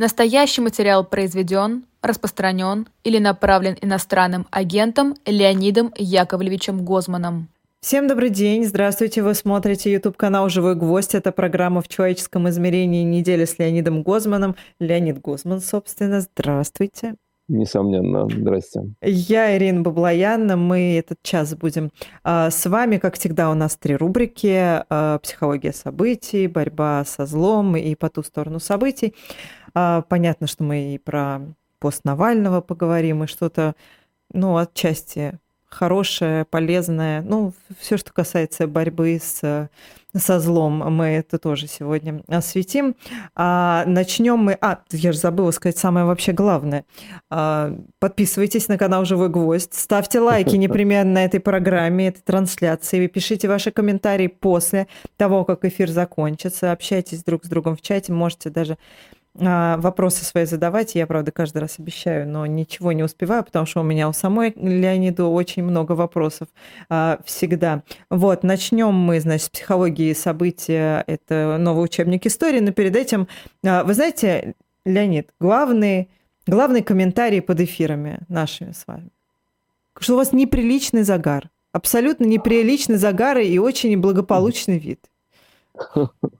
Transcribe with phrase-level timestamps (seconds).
[0.00, 7.48] Настоящий материал произведен, распространен или направлен иностранным агентом Леонидом Яковлевичем Гозманом.
[7.82, 11.14] Всем добрый день, здравствуйте, вы смотрите YouTube-канал «Живой гвоздь».
[11.14, 13.04] Это программа «В человеческом измерении.
[13.04, 14.56] Неделя с Леонидом Гозманом».
[14.78, 17.16] Леонид Гозман, собственно, здравствуйте.
[17.50, 18.28] Несомненно.
[18.30, 18.94] Здрасте.
[19.02, 20.56] Я Ирина Баблоян.
[20.56, 21.90] Мы этот час будем
[22.22, 22.98] а, с вами.
[22.98, 24.84] Как всегда, у нас три рубрики.
[24.88, 29.16] А, психология событий, борьба со злом и по ту сторону событий.
[29.74, 31.40] А, понятно, что мы и про
[31.78, 33.74] пост Навального поговорим, и что-то,
[34.32, 35.38] ну, отчасти
[35.70, 37.22] хорошее, полезное.
[37.22, 39.68] Ну, все, что касается борьбы с,
[40.14, 42.96] со злом, мы это тоже сегодня осветим.
[43.34, 44.58] А, начнем мы...
[44.60, 46.84] А, я же забыла сказать самое вообще главное.
[47.30, 53.48] А, подписывайтесь на канал «Живой гвоздь», ставьте лайки непременно на этой программе, этой трансляции, пишите
[53.48, 58.76] ваши комментарии после того, как эфир закончится, общайтесь друг с другом в чате, можете даже
[59.34, 60.94] вопросы свои задавать.
[60.94, 64.52] Я, правда, каждый раз обещаю, но ничего не успеваю, потому что у меня у самой
[64.56, 66.48] Леониду очень много вопросов
[66.88, 67.82] а, всегда.
[68.10, 71.04] Вот, начнем мы, значит, с психологии события.
[71.06, 73.28] Это новый учебник истории, но перед этим,
[73.64, 76.10] а, вы знаете, Леонид, главный,
[76.46, 79.10] главный комментарий под эфирами нашими с вами,
[79.98, 85.08] что у вас неприличный загар, абсолютно неприличный загар и очень благополучный вид.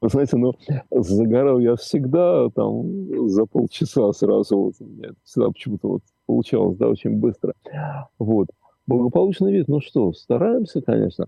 [0.00, 0.54] Вы знаете, ну,
[0.90, 4.56] загорал я всегда там за полчаса сразу.
[4.56, 7.54] Вот, у меня всегда почему-то вот получалось, да, очень быстро.
[8.18, 8.48] Вот.
[8.86, 11.26] Благополучный вид, ну что, стараемся, конечно.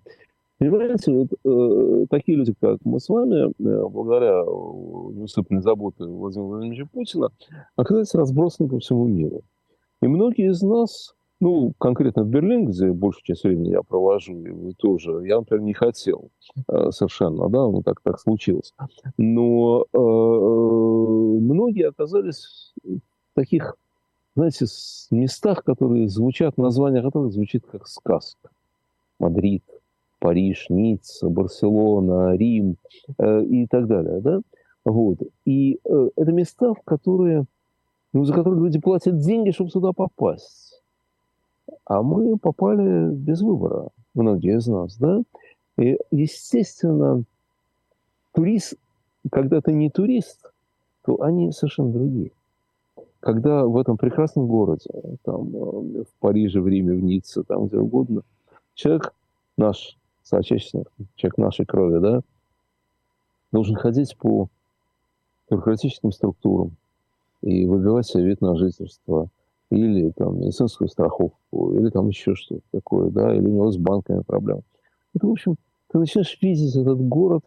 [0.58, 6.88] Понимаете, вот э, такие люди, как мы с вами, э, благодаря неусыпанной заботе Владимира Владимировича
[6.92, 7.28] Путина,
[7.74, 9.42] оказались разбросаны по всему миру.
[10.02, 14.50] И многие из нас ну, конкретно в Берлин, где большую часть времени я провожу, и
[14.50, 16.30] вы тоже, я, например, не хотел
[16.68, 18.72] э, совершенно, да, ну так, так случилось.
[19.16, 23.00] Но э, многие оказались в
[23.34, 23.74] таких,
[24.36, 24.66] знаете,
[25.10, 28.50] местах, которые звучат, название которых звучит как сказка.
[29.18, 29.64] Мадрид,
[30.20, 32.76] Париж, Ницца, Барселона, Рим
[33.18, 34.42] э, и так далее, да?
[34.84, 35.18] Вот.
[35.44, 37.46] И э, это места, в которые,
[38.12, 40.61] ну, за которые люди платят деньги, чтобы сюда попасть
[41.84, 45.22] а мы попали без выбора, многие из нас, да?
[45.78, 47.24] И, естественно,
[48.34, 48.74] турист,
[49.30, 50.50] когда ты не турист,
[51.04, 52.32] то они совершенно другие.
[53.20, 54.90] Когда в этом прекрасном городе,
[55.24, 58.22] там, э, в Париже, в Риме, в Ницце, там где угодно,
[58.74, 59.14] человек
[59.56, 62.20] наш, соотечественник, человек нашей крови, да,
[63.52, 64.48] должен ходить по
[65.50, 66.72] бюрократическим структурам
[67.42, 69.28] и выбивать себе вид на жительство–
[69.72, 74.22] или там медицинскую страховку, или там еще что-то такое, да, или у него с банками
[74.22, 74.62] проблемы.
[75.14, 75.56] Это, в общем,
[75.88, 77.44] ты начинаешь видеть этот город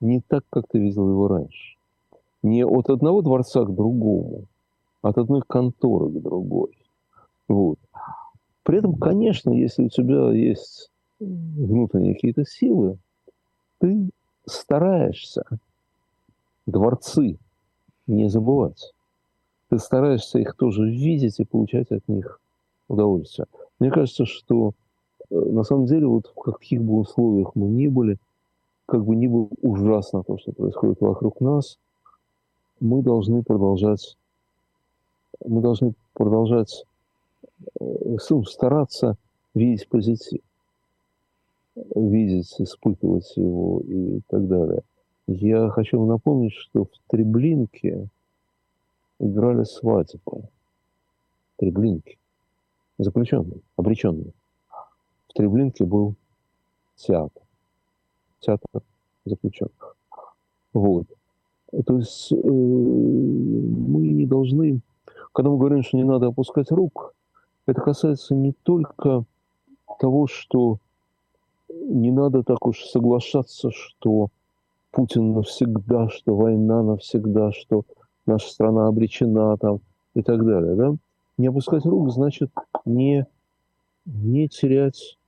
[0.00, 1.76] не так, как ты видел его раньше.
[2.42, 4.44] Не от одного дворца к другому,
[5.00, 6.76] от одной конторы к другой.
[7.48, 7.78] Вот.
[8.62, 12.98] При этом, конечно, если у тебя есть внутренние какие-то силы,
[13.78, 14.10] ты
[14.44, 15.44] стараешься
[16.66, 17.38] дворцы
[18.06, 18.92] не забывать
[19.72, 22.38] ты стараешься их тоже видеть и получать от них
[22.88, 23.46] удовольствие.
[23.78, 24.74] Мне кажется, что
[25.30, 28.18] э, на самом деле вот в каких бы условиях мы ни были,
[28.84, 31.78] как бы ни было ужасно то, что происходит вокруг нас,
[32.80, 34.18] мы должны продолжать,
[35.42, 36.84] мы должны продолжать
[37.80, 39.16] э, стараться
[39.54, 40.42] видеть позитив,
[41.96, 44.82] видеть, испытывать его и так далее.
[45.26, 48.08] Я хочу вам напомнить, что в Треблинке–
[49.22, 50.50] играли свадьбу.
[51.56, 52.18] Треблинки.
[52.98, 54.32] Заключенные, обреченные.
[55.28, 56.14] В Треблинке был
[56.96, 57.42] театр.
[58.40, 58.82] Театр
[59.24, 59.96] заключенных.
[60.72, 61.06] Вот.
[61.86, 64.80] То есть э, мы не должны,
[65.32, 67.14] когда мы говорим, что не надо опускать рук,
[67.66, 69.24] это касается не только
[69.98, 70.78] того, что
[71.70, 74.28] не надо так уж соглашаться, что
[74.90, 77.84] Путин навсегда, что война навсегда, что
[78.26, 79.80] наша страна обречена там
[80.14, 80.94] и так далее, да?
[81.38, 82.50] Не опускать рук значит
[82.84, 83.26] не,
[84.04, 85.18] не терять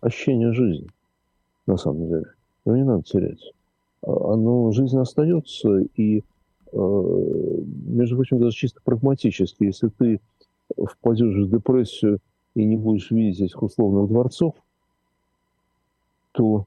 [0.00, 0.88] ощущение жизни,
[1.66, 2.26] на самом деле.
[2.64, 3.52] Его не надо терять.
[4.02, 6.22] А, оно, жизнь остается, и,
[6.72, 10.20] э, между прочим, даже чисто прагматически, если ты
[10.76, 12.20] впадешь в депрессию
[12.54, 14.54] и не будешь видеть этих условных дворцов,
[16.32, 16.66] то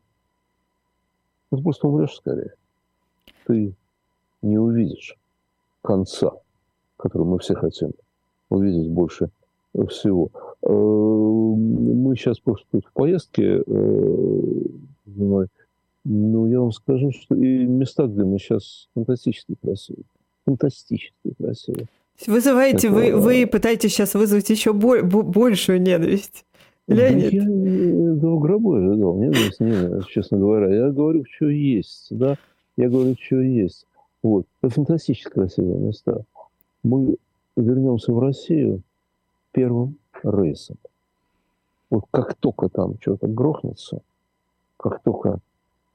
[1.50, 2.54] ты просто умрешь скорее.
[3.45, 3.74] Ты
[4.41, 5.18] не увидишь
[5.81, 6.31] конца,
[6.97, 7.91] который мы все хотим
[8.50, 9.30] увидеть больше
[9.89, 10.30] всего.
[10.62, 14.51] Э, мы сейчас просто тут в поездке э,
[16.06, 20.06] Ну, я вам скажу, что и места, где мы сейчас фантастически красивые.
[20.45, 21.88] Фантастически красивые.
[22.25, 22.95] Вызываете, Это...
[22.95, 26.45] вы, вы пытаетесь сейчас вызвать еще боль, большую ненависть.
[26.88, 27.31] Леонид.
[27.31, 29.15] Я этого гроба ожидал.
[29.18, 30.74] Ненависть, ненависть, честно говоря.
[30.74, 32.36] Я говорю, что есть, да.
[32.77, 33.86] Я говорю, что есть.
[34.21, 34.45] Вот.
[34.62, 36.24] Это фантастически красивые места.
[36.83, 37.18] Мы
[37.56, 38.81] вернемся в Россию
[39.51, 40.77] первым рейсом.
[41.89, 44.01] Вот как только там что-то грохнется,
[44.77, 45.39] как только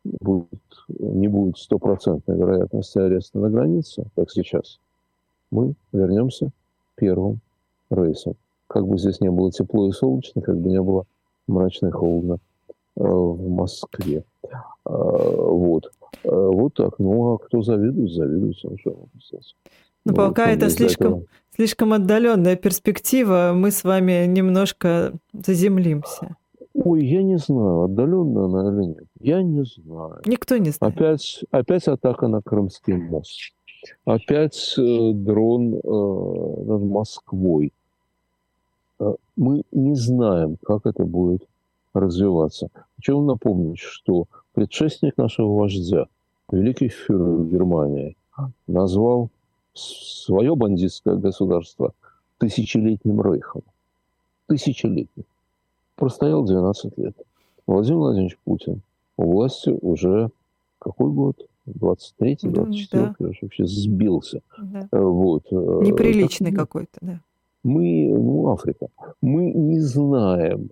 [0.05, 0.49] будет,
[0.89, 4.81] не будет стопроцентной вероятности ареста на границе, как сейчас,
[5.51, 6.51] мы вернемся
[6.97, 7.41] первым
[7.91, 8.35] рейсом.
[8.67, 11.07] Как бы здесь не было тепло и солнечно, как бы не было
[11.47, 12.39] мрачно и холодно
[12.97, 14.25] э, в Москве.
[14.87, 15.91] Э, вот.
[16.25, 16.99] Э, вот так.
[16.99, 18.57] Ну, а кто завидует, завидует.
[18.63, 19.39] Ну, что Но
[20.05, 21.27] ну, пока это слишком, этого...
[21.55, 26.37] слишком отдаленная перспектива, мы с вами немножко заземлимся.
[26.75, 29.05] Ой, я не знаю, отдаленно она или нет.
[29.21, 30.21] Я не знаю.
[30.27, 30.97] Никто не знает.
[30.97, 33.53] Опять, опять атака на Крымский мост.
[34.05, 37.73] Опять э, дрон э, над Москвой.
[38.99, 41.47] Э, мы не знаем, как это будет
[41.93, 42.71] развиваться.
[42.97, 46.07] Хочу напомнить, что предшественник нашего вождя,
[46.51, 48.17] великий фюрер Германии,
[48.67, 49.29] назвал
[49.75, 51.93] свое бандитское государство
[52.39, 53.63] тысячелетним рейхом.
[54.47, 55.25] Тысячелетним
[55.97, 57.17] простоял 12 лет.
[57.67, 58.83] Владимир Владимирович Путин
[59.17, 60.31] у власти уже
[60.79, 61.47] какой год?
[61.67, 63.15] 23-й, 24-й, да.
[63.19, 64.43] я вообще сбился.
[64.59, 64.87] Да.
[64.93, 65.45] Э, вот.
[65.51, 67.21] Э, Неприличный так, какой-то, да.
[67.63, 68.89] Мы, ну, Африка,
[69.23, 70.69] мы не знаем,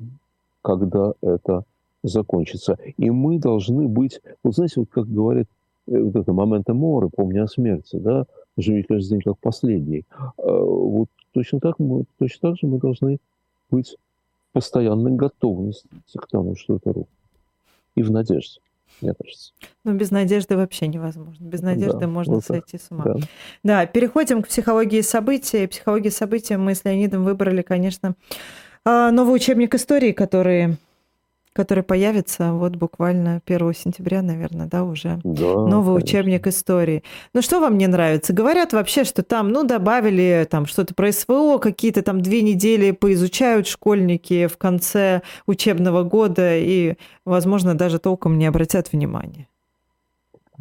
[0.61, 1.65] когда это
[2.03, 2.77] закончится.
[2.97, 5.47] И мы должны быть, вот знаете, вот как говорят,
[5.87, 8.27] э, вот это момента моры, помня о смерти, да,
[8.57, 10.05] живи каждый день как последний.
[10.37, 13.19] Вот точно так, мы, точно так же мы должны
[13.71, 13.97] быть
[14.53, 17.09] постоянной готовности к тому, что это рухнет.
[17.95, 18.61] И в надежде,
[19.01, 19.53] мне кажется.
[19.85, 21.45] Ну, без надежды вообще невозможно.
[21.45, 23.05] Без надежды да, можно вот сойти с ума.
[23.05, 23.17] Да.
[23.63, 25.67] да, переходим к психологии событий.
[25.67, 28.15] Психологии событий мы с Леонидом выбрали, конечно,
[28.85, 30.77] а, новый учебник истории, который
[31.53, 35.21] который появится вот буквально 1 сентября, наверное, да, уже.
[35.23, 36.19] Да, Новый конечно.
[36.21, 37.03] учебник истории.
[37.35, 38.33] Ну, что вам не нравится?
[38.33, 43.67] Говорят вообще, что там, ну, добавили там что-то про СВО, какие-то там две недели поизучают
[43.67, 46.95] школьники в конце учебного года и,
[47.25, 49.49] возможно, даже толком не обратят внимания.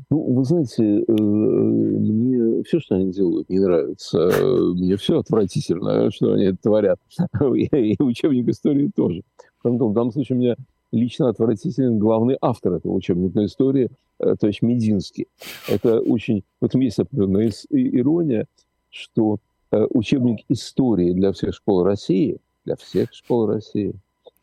[0.10, 4.30] Ну, вы знаете, э, мне все, что они делают, не нравится.
[4.74, 7.00] Мне все отвратительно, что они творят.
[7.56, 9.22] И учебник истории тоже.
[9.64, 10.56] В данном случае у меня
[10.92, 13.90] лично отвратителен главный автор этого учебника истории,
[14.20, 15.28] э, то есть Мединский.
[15.68, 16.44] Это очень...
[16.60, 18.46] В этом есть определенная ирония,
[18.90, 19.38] что
[19.72, 23.94] э, учебник истории для всех школ России, для всех школ России,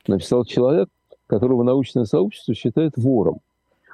[0.06, 0.88] написал человек,
[1.26, 3.40] которого научное сообщество считает вором,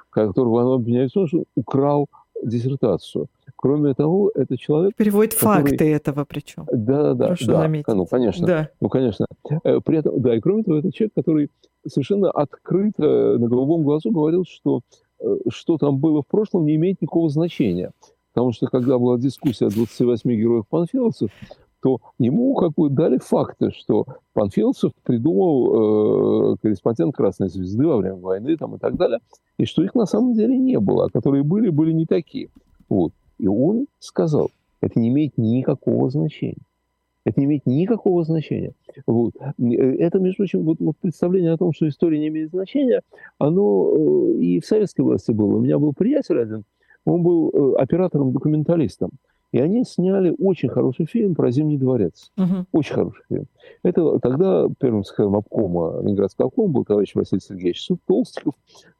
[0.09, 2.07] которого оно обвиняет в том, что украл
[2.45, 3.27] диссертацию.
[3.55, 4.95] Кроме того, это человек...
[4.95, 5.63] Переводит который...
[5.63, 6.65] факты этого причем.
[6.71, 7.61] Да, да, Прошу да.
[7.61, 7.87] Заметить.
[7.87, 8.47] Ну, конечно.
[8.47, 8.69] Да.
[8.79, 9.25] Ну, конечно.
[9.63, 11.49] Э, при этом, да, и кроме того, это человек, который
[11.87, 14.81] совершенно открыто на голубом глазу говорил, что
[15.19, 17.91] э, что там было в прошлом, не имеет никакого значения.
[18.33, 21.31] Потому что когда была дискуссия о 28 героях панфиловцев,
[21.85, 28.15] то ему как бы дали факты, что Панфиловцев придумал э, корреспондент Красной Звезды во время
[28.15, 29.19] войны там, и так далее,
[29.59, 32.49] и что их на самом деле не было, а которые были, были не такие.
[32.89, 33.11] Вот.
[33.37, 34.49] И он сказал,
[34.81, 36.63] это не имеет никакого значения.
[37.23, 38.73] Это не имеет никакого значения.
[39.05, 39.33] Вот.
[39.35, 43.01] Это, между прочим, вот, вот представление о том, что история не имеет значения,
[43.37, 45.57] оно э, и в советской власти было.
[45.57, 46.63] У меня был приятель один,
[47.05, 49.11] он был э, оператором-документалистом.
[49.55, 52.29] И они сняли очень хороший фильм про Зимний дворец.
[52.37, 52.65] Uh-huh.
[52.73, 53.45] Очень хороший фильм.
[53.83, 58.53] Это тогда первым секретарем обкома Ленинградского обкома был товарищ Василий Сергеевич Толстиков,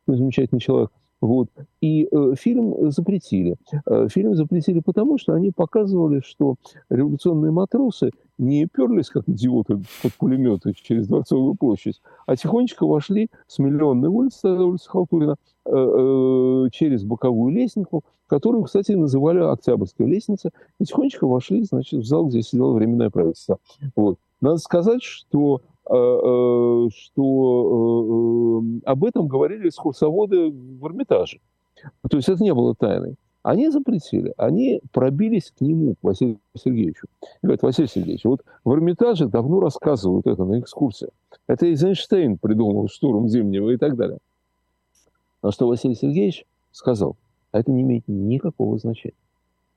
[0.07, 0.91] замечательный человек.
[1.19, 1.49] Вот.
[1.81, 3.57] И э, фильм запретили.
[3.85, 6.55] Э, фильм запретили потому, что они показывали, что
[6.89, 13.59] революционные матросы не перлись, как идиоты, под пулеметы через Дворцовую площадь, а тихонечко вошли с
[13.59, 15.35] Миллионной улицы, улица Халтурина,
[15.65, 22.05] э, э, через боковую лестницу, которую, кстати, называли Октябрьская лестница, и тихонечко вошли, значит, в
[22.05, 23.59] зал, где сидело Временное правительство.
[23.95, 24.17] Вот.
[24.41, 31.39] Надо сказать, что Э, э, что э, об этом говорили экскурсоводы в Эрмитаже.
[32.09, 33.15] То есть это не было тайной.
[33.43, 37.05] Они запретили, они пробились к нему, к Василию Сергеевичу.
[37.21, 41.11] И говорят, Василий Сергеевич, вот в Эрмитаже давно рассказывают это на экскурсиях.
[41.45, 44.17] Это Эйзенштейн придумал штурм Зимнего и так далее.
[45.43, 47.15] На что Василий Сергеевич сказал,
[47.59, 49.15] это не имеет никакого значения.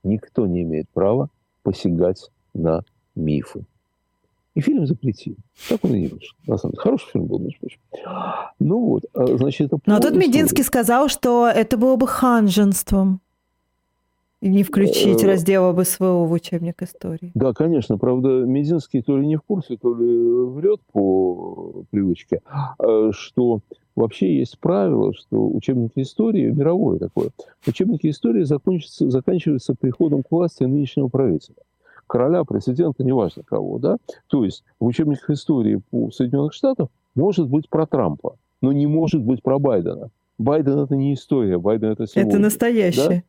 [0.02, 1.28] Никто не имеет права
[1.62, 2.82] посягать на
[3.14, 3.64] мифы.
[4.54, 5.36] И фильм запретили.
[5.68, 6.36] Так он и не вышел.
[6.46, 6.82] На самом деле.
[6.82, 7.78] Хороший фильм был, между прочим.
[8.58, 9.78] Ну вот, а, значит, это...
[9.86, 13.20] Но тут Мединский сказал, что это было бы ханженством.
[14.40, 17.32] И не включить э, раздел об СВО в учебник истории.
[17.34, 17.98] Да, конечно.
[17.98, 22.40] Правда, Мединский то ли не в курсе, то ли врет по привычке,
[22.78, 23.60] а, что
[23.96, 27.30] вообще есть правило, что учебники истории, мировое такое,
[27.66, 31.56] учебники истории заканчиваются, заканчиваются приходом к власти нынешнего правителя
[32.08, 33.98] короля, президента, неважно кого, да?
[34.26, 39.22] То есть в учебниках истории по Соединенных Штатах может быть про Трампа, но не может
[39.22, 40.10] быть про Байдена.
[40.38, 42.30] Байден это не история, Байден это сегодня.
[42.30, 43.08] Это настоящее.
[43.08, 43.22] Да?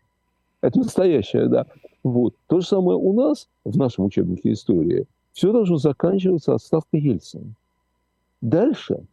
[0.61, 1.65] Это настоящее, да.
[2.03, 2.35] Вот.
[2.47, 7.53] То же самое у нас, в нашем учебнике истории, все должно заканчиваться отставкой Ельцина.
[8.41, 9.03] Дальше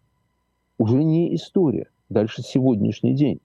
[0.79, 3.41] уже не история, дальше сегодняшний день.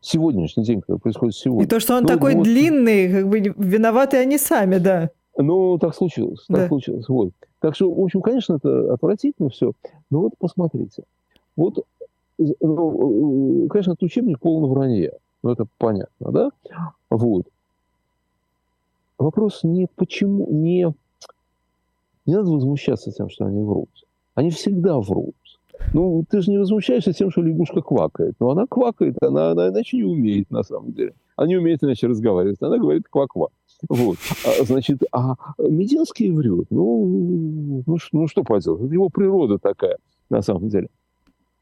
[0.00, 1.64] Сегодняшний день, который происходит сегодня.
[1.64, 2.44] И то, что он ну, такой вот...
[2.44, 5.10] длинный, как бы виноваты они сами, да.
[5.36, 6.68] Ну, так случилось, так да.
[6.68, 7.08] случилось.
[7.08, 7.30] Вот.
[7.60, 9.72] Так что, в общем, конечно, это отвратительно все.
[10.10, 11.04] Но вот посмотрите.
[11.56, 11.84] Вот,
[12.38, 15.12] ну, конечно, этот учебник полный вранья.
[15.42, 16.50] Ну, это понятно, да?
[17.14, 17.46] Вот.
[19.18, 20.92] Вопрос не почему, не...
[22.26, 23.90] Не надо возмущаться тем, что они врут.
[24.34, 25.36] Они всегда врут.
[25.92, 28.34] Ну, ты же не возмущаешься тем, что лягушка квакает.
[28.40, 31.12] Но она квакает, она, она иначе не умеет, на самом деле.
[31.36, 32.60] Она не умеет иначе разговаривать.
[32.62, 33.50] Она говорит ква-ква.
[33.88, 34.16] Вот.
[34.44, 36.66] А, значит, а Мединский врет.
[36.70, 38.90] Ну, ну, ну, что поделать?
[38.90, 39.98] Его природа такая,
[40.30, 40.88] на самом деле.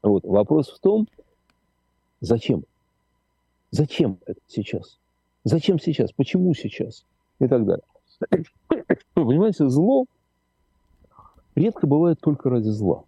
[0.01, 0.23] Вот.
[0.23, 1.07] Вопрос в том,
[2.21, 2.63] зачем?
[3.69, 4.97] Зачем это сейчас?
[5.43, 6.11] Зачем сейчас?
[6.11, 7.05] Почему сейчас?
[7.39, 7.83] И так далее.
[8.29, 8.45] Вы
[9.15, 10.05] понимаете, зло
[11.55, 13.03] редко бывает только ради зла.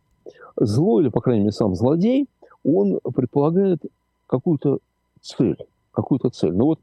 [0.55, 2.27] Зло, или, по крайней мере, сам злодей,
[2.63, 3.81] он предполагает
[4.27, 4.79] какую-то
[5.21, 5.57] цель.
[5.91, 6.53] Какую-то цель.
[6.53, 6.79] Ну вот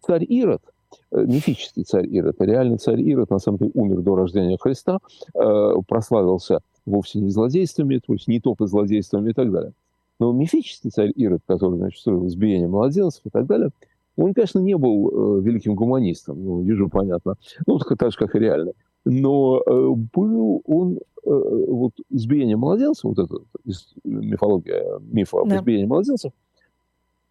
[0.00, 0.62] царь Ирод–
[1.10, 2.36] Э, мифический царь Ирод.
[2.40, 4.98] Реальный царь Ирод, на самом деле, умер до рождения Христа,
[5.34, 9.72] э, прославился вовсе не злодействами, то есть не только злодействами и так далее.
[10.18, 13.70] Но мифический царь Ирод, который, значит, строил избиение младенцев и так далее,
[14.16, 18.38] он, конечно, не был э, великим гуманистом, ну, вижу, понятно, ну, так, же, как и
[18.38, 18.72] реальный.
[19.04, 21.30] Но э, был он, э,
[21.68, 23.36] вот избиение младенцев, вот это
[24.04, 25.56] мифология, миф об да.
[25.56, 26.32] избиении младенцев,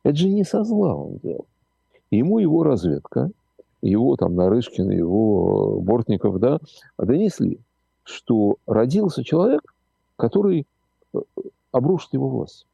[0.04, 1.46] это же не со зла он делал.
[2.12, 3.32] Ему его разведка,
[3.82, 6.60] его там Нарышкин, его Бортников, да,
[6.98, 7.60] донесли,
[8.04, 9.74] что родился человек,
[10.16, 10.66] который
[11.72, 12.66] обрушит его власть.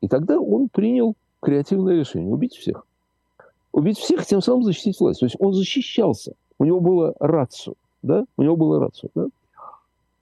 [0.00, 2.86] И тогда он принял креативное решение– убить всех.
[3.72, 5.20] Убить всех, тем самым защитить власть.
[5.20, 6.34] То есть он защищался.
[6.58, 7.76] У него было рацию.
[8.02, 8.24] Да?
[8.36, 9.10] У него было рацию.
[9.14, 9.26] Да?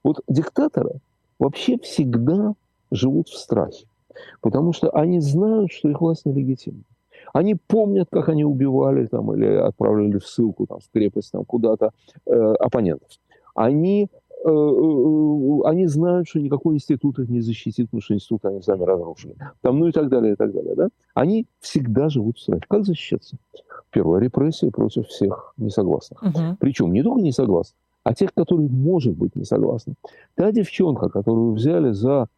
[0.03, 1.01] Вот диктаторы
[1.39, 2.55] вообще всегда
[2.91, 3.87] живут в страхе.
[4.41, 6.83] Потому что они знают, что их власть нелегитимна.
[7.33, 11.93] Они помнят, как они убивали там, или отправляли в ссылку там, в крепость там, куда-то
[12.27, 13.09] э, оппонентов.
[13.55, 14.09] Они,
[14.45, 19.37] они знают, что никакой институт их не защитит, потому что институт они сами разрушили.
[19.61, 20.75] Там, ну и так далее, и так далее.
[20.75, 20.89] Да?
[21.15, 22.65] Они всегда живут в страхе.
[22.69, 23.37] Как защищаться?
[23.91, 26.23] Первая репрессия против всех несогласных.
[26.23, 26.57] Угу.
[26.61, 29.95] Причем не только несогласных, а тех, которые, может быть, не согласны.
[30.35, 32.38] Та девчонка, которую взяли за Э,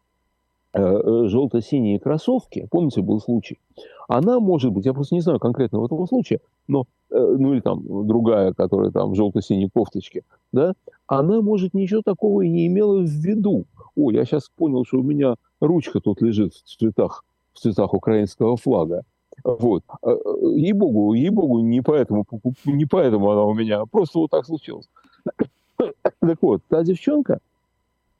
[0.73, 3.59] желто-синие кроссовки, помните, был случай,
[4.07, 7.61] она может быть, я просто не знаю конкретно в этом случае, но, э, ну или
[7.61, 10.73] там другая, которая там в желто-синей кофточке, да,
[11.07, 13.65] она, может, ничего такого и не имела в виду.
[13.95, 17.23] О, я сейчас понял, что у меня ручка тут лежит в цветах,
[17.53, 19.03] в цветах украинского флага.
[19.43, 19.83] Вот.
[20.03, 22.25] Ей-богу, ей-богу, не поэтому,
[22.65, 24.89] не поэтому она у меня, просто вот так случилось.
[26.19, 27.39] Так вот, та девчонка,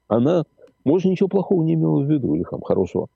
[0.07, 0.45] она
[0.83, 3.07] может, ничего плохого не имела в виду, или там хорошего.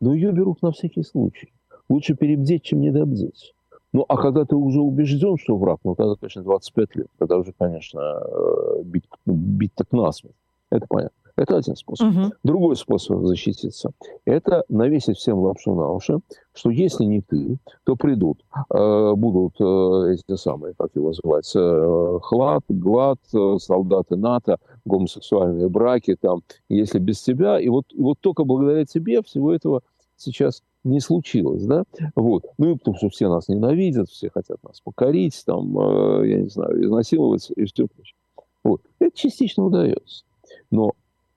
[0.00, 1.52] Но ее берут на всякий случай.
[1.88, 3.54] Лучше перебдеть, чем недобдеть.
[3.92, 7.06] Ну, а когда ты уже убежден, что враг, ну, тогда, конечно, 25 лет.
[7.18, 10.34] Тогда уже, конечно, э, бить, бить так насмерть.
[10.70, 11.21] Это понятно.
[11.36, 12.08] Это один способ.
[12.08, 12.32] Угу.
[12.44, 13.92] Другой способ защититься–
[14.24, 16.18] это навесить всем лапшу на уши,
[16.54, 22.18] что если не ты, то придут, э, будут э, эти самые, как его называть, э,
[22.22, 28.18] хлад, глад, э, солдаты НАТО, гомосексуальные браки, там, если без тебя, и вот, и вот
[28.20, 29.82] только благодаря тебе всего этого
[30.16, 31.84] сейчас не случилось, да,
[32.14, 36.36] вот, ну и потому что все нас ненавидят, все хотят нас покорить, там, э, я
[36.42, 38.16] не знаю, изнасиловать и все прочее.
[38.64, 38.82] Вот.
[38.98, 40.24] Это частично удается.
[40.70, 40.92] Но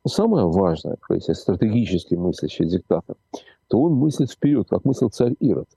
[0.07, 3.15] самое важное, если стратегически мыслящий диктатор,
[3.67, 5.67] то он мыслит вперед, как мыслил царь Ирод.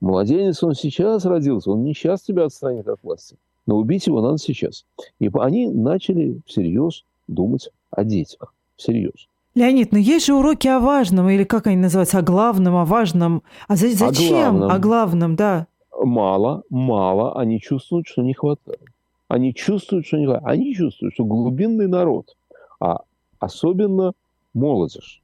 [0.00, 4.38] Младенец, он сейчас родился, он не сейчас тебя отстранит от власти, но убить его надо
[4.38, 4.84] сейчас.
[5.18, 8.52] И они начали всерьез думать о детях.
[8.76, 9.28] Всерьез.
[9.54, 13.42] Леонид, но есть же уроки о важном, или как они называются, о главном, о важном.
[13.68, 14.36] А за, зачем?
[14.36, 15.66] О главном, о главном, да.
[15.98, 18.84] Мало, мало они чувствуют, что не хватает.
[19.28, 22.36] Они чувствуют, что они, они чувствуют, что глубинный народ,
[22.80, 23.00] а
[23.46, 24.12] особенно
[24.54, 25.22] молодежь,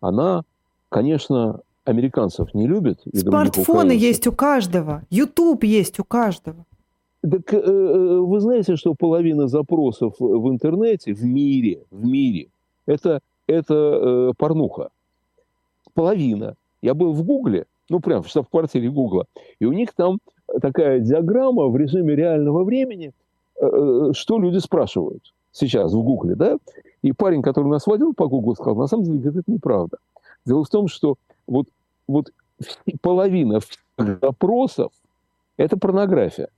[0.00, 0.42] она,
[0.88, 3.00] конечно, американцев не любит.
[3.14, 6.64] Смартфоны есть у каждого, YouTube есть у каждого.
[7.22, 12.48] Так э, э, вы знаете, что половина запросов в интернете в мире, в мире,
[12.86, 14.88] это, это э, порнуха.
[15.92, 16.54] Половина.
[16.80, 19.26] Я был в Гугле, ну, прям в штаб-квартире Гугла,
[19.58, 20.18] и у них там
[20.62, 23.12] такая диаграмма в режиме реального времени,
[23.56, 26.56] что люди спрашивают сейчас в Гугле, да?
[27.02, 29.98] И парень, который нас водил по Гуглу, сказал, на самом деле, говорит, это неправда.
[30.44, 31.16] Дело в том, что
[31.46, 31.66] вот,
[32.06, 32.32] вот
[33.00, 33.60] половина
[33.98, 34.92] запросов–
[35.56, 36.48] это порнография.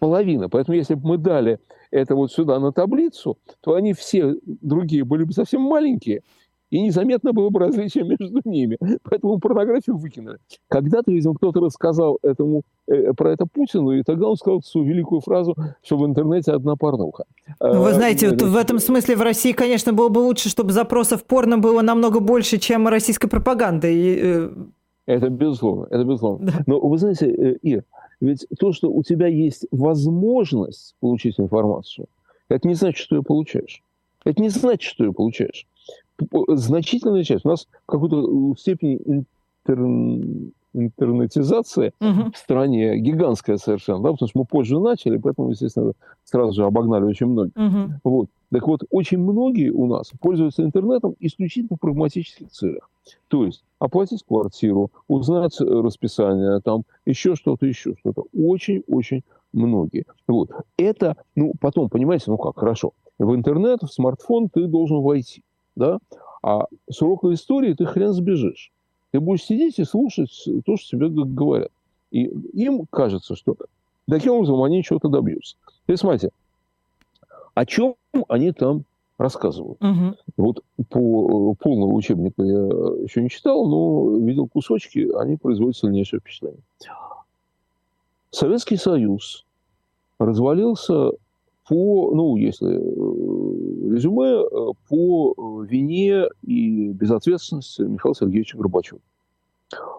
[0.00, 0.48] Половина.
[0.48, 1.58] Поэтому если бы мы дали
[1.90, 6.22] это вот сюда на таблицу, то они все другие были бы совсем маленькие,
[6.74, 8.76] и незаметно было бы различие между ними.
[9.04, 10.38] Поэтому порнографию выкинули.
[10.68, 15.20] Когда-то, видимо, кто-то рассказал этому, э, про это Путину, и тогда он сказал свою великую
[15.20, 15.54] фразу,
[15.84, 17.26] что в интернете одна порнуха.
[17.60, 21.22] Ну, вы знаете, вот в этом смысле в России, конечно, было бы лучше, чтобы запросов
[21.22, 23.94] порно было намного больше, чем российской пропаганды.
[23.94, 24.50] И, э...
[25.06, 26.46] Это безусловно, это безусловно.
[26.46, 26.64] Да.
[26.66, 27.84] Но вы знаете, э, Ир,
[28.20, 32.08] ведь то, что у тебя есть возможность получить информацию,
[32.48, 33.80] это не значит, что ее получаешь.
[34.24, 35.68] Это не значит, что ее получаешь
[36.48, 39.80] значительная часть, у нас в какой-то степени интер,
[40.74, 42.32] интернетизация угу.
[42.32, 45.92] в стране гигантская совершенно, да, потому что мы позже начали, поэтому, естественно,
[46.24, 47.52] сразу же обогнали очень многие.
[47.56, 47.92] Угу.
[48.04, 48.28] Вот.
[48.52, 52.88] Так вот, очень многие у нас пользуются интернетом исключительно в прагматических целях.
[53.28, 58.24] То есть оплатить квартиру, узнать расписание, там еще что-то, еще что-то.
[58.32, 60.06] Очень-очень многие.
[60.26, 60.50] Вот.
[60.76, 62.92] Это, ну, потом, понимаете, ну как, хорошо.
[63.18, 65.42] В интернет, в смартфон ты должен войти
[65.76, 65.98] да,
[66.42, 68.70] а с урока истории ты хрен сбежишь.
[69.12, 70.30] Ты будешь сидеть и слушать
[70.66, 71.70] то, что тебе говорят.
[72.10, 73.56] И им кажется, что
[74.08, 75.56] таким образом они чего-то добьются.
[75.86, 76.30] То смотрите,
[77.54, 77.94] о чем
[78.28, 78.84] они там
[79.18, 79.82] рассказывают.
[79.82, 80.16] Угу.
[80.36, 82.66] Вот по полного учебника я
[83.04, 86.60] еще не читал, но видел кусочки, они производят сильнейшее впечатление.
[88.30, 89.44] Советский Союз
[90.18, 91.12] развалился
[91.68, 93.63] по, ну, если э,
[93.94, 99.00] резюме, э, по э, вине и безответственности Михаила Сергеевича Горбачева.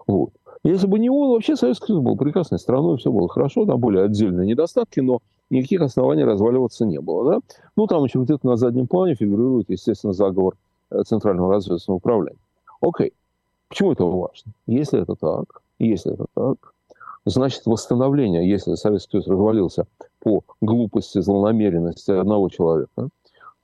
[0.06, 0.30] Вот.
[0.62, 3.98] Если бы не он, вообще Советский Союз был прекрасной страной, все было хорошо, там были
[3.98, 7.34] отдельные недостатки, но никаких оснований разваливаться не было.
[7.34, 7.40] Да?
[7.76, 10.56] Ну, там еще где-то на заднем плане фигурирует, естественно, заговор
[11.04, 12.38] Центрального разведывательного управления.
[12.80, 13.12] Окей.
[13.68, 14.52] Почему это важно?
[14.66, 16.72] Если это так, если это так,
[17.24, 19.86] значит, восстановление, если Советский Союз развалился
[20.20, 23.08] по глупости, злонамеренности одного человека,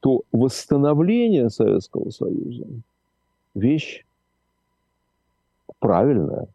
[0.02, 2.66] то восстановление Советского Союза–
[3.54, 4.04] вещь
[5.78, 6.48] правильная,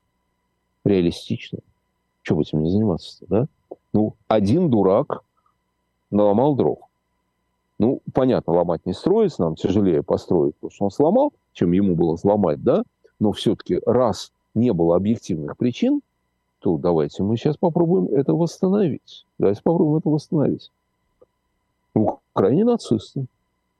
[0.83, 1.62] реалистичная.
[2.23, 3.47] Чего бы этим не заниматься да?
[3.93, 5.23] Ну, один дурак
[6.12, 6.79] наломал дров.
[7.79, 12.17] Ну, понятно, ломать не строится, нам тяжелее построить, потому что он сломал, чем ему было
[12.17, 12.83] сломать, да?
[13.19, 16.01] Но все-таки раз не было объективных причин,
[16.60, 19.25] то давайте мы сейчас попробуем это восстановить.
[19.38, 20.69] Давайте попробуем это восстановить.
[21.93, 23.25] В Украине нацисты.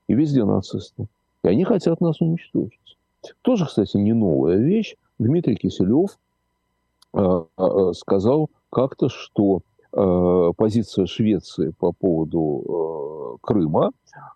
[0.08, 1.08] И везде нацисты.
[1.44, 2.98] И они хотят нас уничтожить.
[3.42, 4.96] Тоже, кстати, не новая вещь.
[5.20, 6.18] Дмитрий Киселев
[7.14, 13.92] э, э, сказал как-то, что э, позиция Швеции по поводу э, Крыма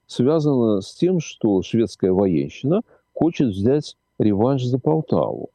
[0.08, 2.82] связана с тем, что шведская военщина
[3.14, 5.50] хочет взять реванш за Полтаву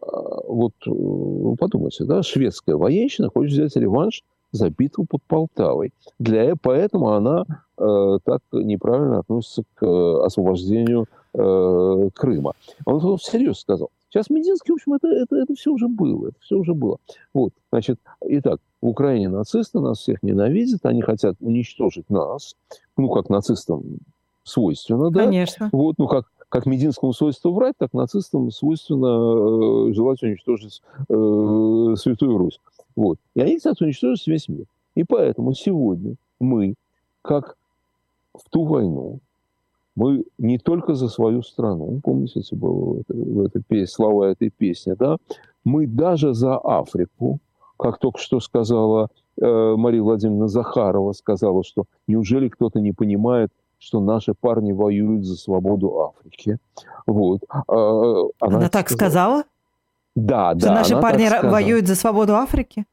[0.00, 5.92] вот э, подумайте, да, шведская военщина хочет взять реванш за битву под Полтавой.
[6.18, 7.44] Для, поэтому она
[7.76, 12.54] э, так неправильно относится к э, освобождению э, Крыма.
[12.84, 13.90] Он, всерьез сказал.
[14.08, 16.28] Сейчас Мединский, в общем, это, это, это все уже было.
[16.28, 16.96] Это все уже было.
[17.34, 22.56] Вот, значит, итак, в Украине нацисты нас всех ненавидят, они хотят уничтожить нас,
[22.96, 23.82] ну, как нацистам
[24.44, 25.24] свойственно, да?
[25.24, 25.68] Конечно.
[25.72, 32.38] Вот, ну, как как Мединскому свойственно врать, так нацистам свойственно э, желать уничтожить э, Святую
[32.38, 32.60] Русь.
[32.98, 33.18] Вот.
[33.36, 34.64] И они хотят уничтожить весь мир.
[34.96, 36.74] И поэтому сегодня мы,
[37.22, 37.56] как
[38.34, 39.20] в ту войну,
[39.94, 44.50] мы не только за свою страну, помните, это было в этой, в этой слова этой
[44.50, 45.18] песни, да,
[45.64, 47.38] мы даже за Африку,
[47.76, 54.00] как только что сказала э, Мария Владимировна Захарова, сказала, что неужели кто-то не понимает, что
[54.00, 56.58] наши парни воюют за свободу Африки.
[57.06, 57.42] Вот.
[57.48, 57.62] А,
[58.40, 59.44] она, она так сказала?
[60.18, 60.74] Да, что да.
[60.74, 62.84] наши парни воюют за свободу Африки?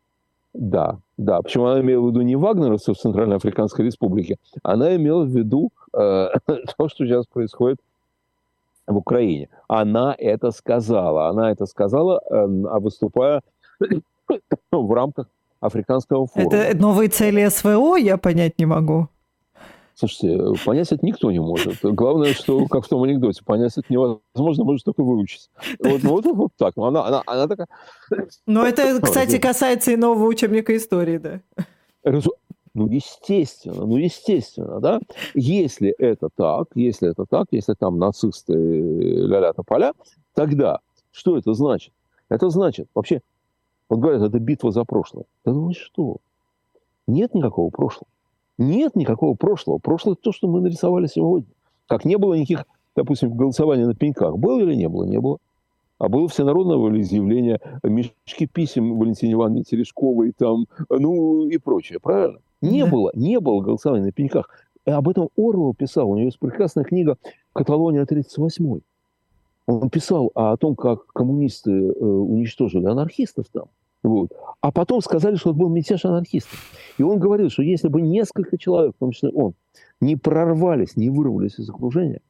[0.54, 1.42] Да, да.
[1.42, 5.72] Причем она имела в виду не вагнеровцев в Центральной Африканской Республике, она имела в виду
[5.94, 6.28] э,
[6.78, 7.78] то, что сейчас происходит
[8.88, 9.50] в Украине.
[9.68, 11.30] Она это сказала.
[11.30, 12.46] Она это сказала, э,
[12.80, 13.42] выступая
[14.72, 15.28] в рамках
[15.60, 16.56] африканского форума.
[16.56, 19.10] Это новые цели СВО, я понять не могу.
[19.98, 21.80] Слушайте, понять это никто не может.
[21.82, 25.50] Главное, что, как в том анекдоте, понять это невозможно, может только выучить.
[25.80, 26.74] Вот, ну, вот, вот так.
[26.78, 27.68] Она, она, она такая...
[28.46, 31.42] Но это, кстати, касается и нового учебника истории, да.
[32.74, 35.00] Ну, естественно, ну, естественно, да.
[35.34, 39.94] Если это так, если это так, если там нацисты ля-ля поля,
[40.34, 40.82] тогда
[41.14, 41.94] что это значит?
[42.28, 43.22] Это значит, вообще,
[43.88, 45.24] вот говорят, это битва за прошлое.
[45.46, 46.18] Да ну что?
[47.08, 48.08] Нет никакого прошлого.
[48.58, 49.78] Нет никакого прошлого.
[49.78, 51.48] Прошлое– то, что мы нарисовали сегодня.
[51.88, 52.66] Как не было никаких,
[52.96, 54.38] допустим, голосований на пеньках.
[54.38, 55.04] Было или не было?
[55.04, 55.40] Не было.
[55.98, 62.00] А было всенародное волеизъявление, мешки писем Валентине Ивановне Терешковой, там, ну и прочее.
[62.02, 62.40] Правильно?
[62.62, 62.90] Не да.
[62.90, 64.50] было, не было голосования на пеньках.
[64.86, 66.10] И об этом Орвел писал.
[66.10, 67.18] У него есть прекрасная книга
[67.54, 68.84] «Каталония 38-й».
[69.68, 73.66] Он писал о том, как коммунисты э, уничтожили анархистов там.
[74.06, 74.30] Вот.
[74.62, 76.60] А потом сказали, что это был мятеж анархистов.
[77.00, 79.56] И он говорил, что если бы несколько человек, в том числе он,
[80.00, 82.22] не прорвались, не вырвались из окружения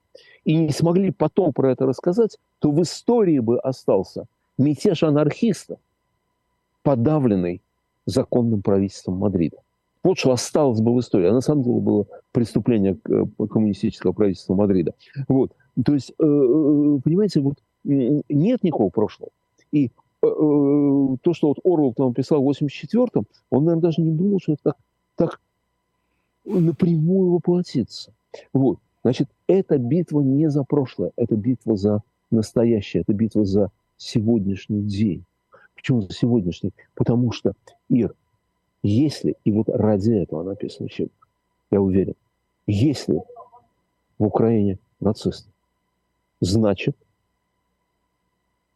[0.45, 4.25] и не смогли потом про это рассказать, то в истории бы остался
[4.57, 5.79] мятеж анархистов,
[6.81, 7.61] подавленный
[8.05, 9.57] законным правительством Мадрида.
[10.01, 11.27] Вот что осталось бы в истории.
[11.27, 14.93] А на самом деле было преступление э, коммунистического правительства Мадрида.
[15.27, 15.51] Вот.
[15.83, 19.31] То есть, э, э, понимаете, вот нет никакого прошлого.
[19.71, 19.91] И
[21.21, 24.61] то, что вот Орвел там писал в 84-м, он, наверное, даже не думал, что это
[24.63, 24.77] так,
[25.15, 25.41] так
[26.45, 28.13] напрямую воплотится.
[28.53, 28.79] Вот.
[29.03, 35.23] Значит, эта битва не за прошлое, это битва за настоящее, это битва за сегодняшний день.
[35.75, 36.73] Почему за сегодняшний?
[36.95, 37.53] Потому что,
[37.89, 38.15] Ир,
[38.81, 41.27] если, и вот ради этого написано учебник,
[41.71, 42.15] я уверен,
[42.67, 43.21] если
[44.17, 45.49] в Украине нацисты,
[46.41, 46.95] значит,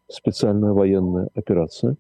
[0.10, 1.96] специальная военная операция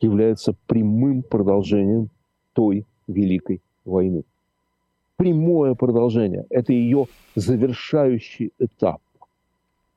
[0.00, 2.10] является прямым продолжением
[2.52, 4.24] той Великой войны.
[5.16, 6.44] Прямое продолжение.
[6.50, 9.00] Это ее завершающий этап.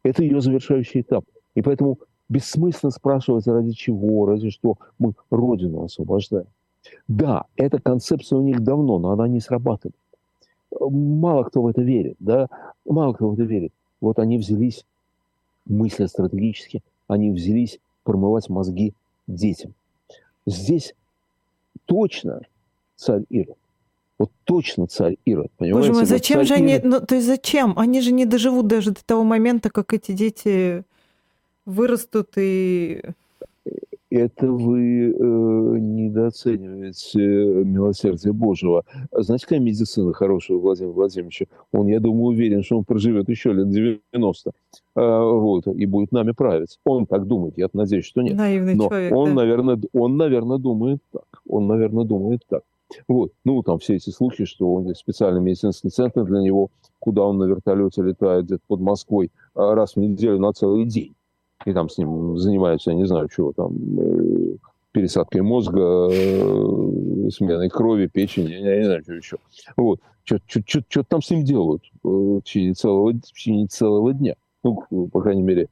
[0.04, 1.26] Это ее завершающий этап.
[1.56, 1.98] И поэтому
[2.30, 6.48] бессмысленно спрашивать, ради чего, ради что мы Родину освобождаем.
[7.08, 9.96] Да, эта концепция у них давно, но она не срабатывает.
[10.80, 12.48] Мало кто в это верит, да,
[12.86, 13.74] мало кто в это верит.
[14.00, 14.86] Вот они взялись,
[15.66, 18.94] мыслят стратегически, они взялись промывать мозги
[19.28, 19.74] детям.
[20.46, 20.96] Здесь
[21.86, 22.42] точно
[22.96, 23.58] царь Ирод.
[24.18, 25.90] Вот точно царь Ирод, понимаете?
[25.90, 26.84] Боже мой, зачем вот же они, Ирод...
[26.86, 27.78] ну, то есть зачем?
[27.78, 30.84] Они же не доживут даже до того момента, как эти дети
[31.66, 33.02] вырастут и
[34.10, 38.84] это вы э, недооцениваете милосердие Божьего.
[39.12, 41.46] Знаете, какая медицина хорошая у Владимира Владимировича?
[41.72, 44.52] Он, я думаю, уверен, что он проживет еще лет 90 э,
[44.96, 46.80] вот, и будет нами править.
[46.86, 48.36] Он так думает, я надеюсь, что нет.
[48.36, 49.36] Наивный Но человек, он, да.
[49.36, 51.42] наверное, он, наверное, думает так.
[51.48, 52.64] Он, наверное, думает так.
[53.08, 53.32] Вот.
[53.46, 57.44] Ну, там все эти слухи, что он специальный медицинский центр для него, куда он на
[57.44, 61.14] вертолете летает где-то под Москвой а, раз в неделю на целый день
[61.66, 64.56] и там с ним занимаются, я не знаю, чего там, э,
[64.92, 69.38] пересадкой мозга, э, сменой крови, печени, я не знаю, что еще.
[69.78, 70.00] Вот.
[70.24, 74.36] Что там с ним делают э, в течение целого, в течение целого дня?
[74.64, 75.70] Ну, по крайней мере,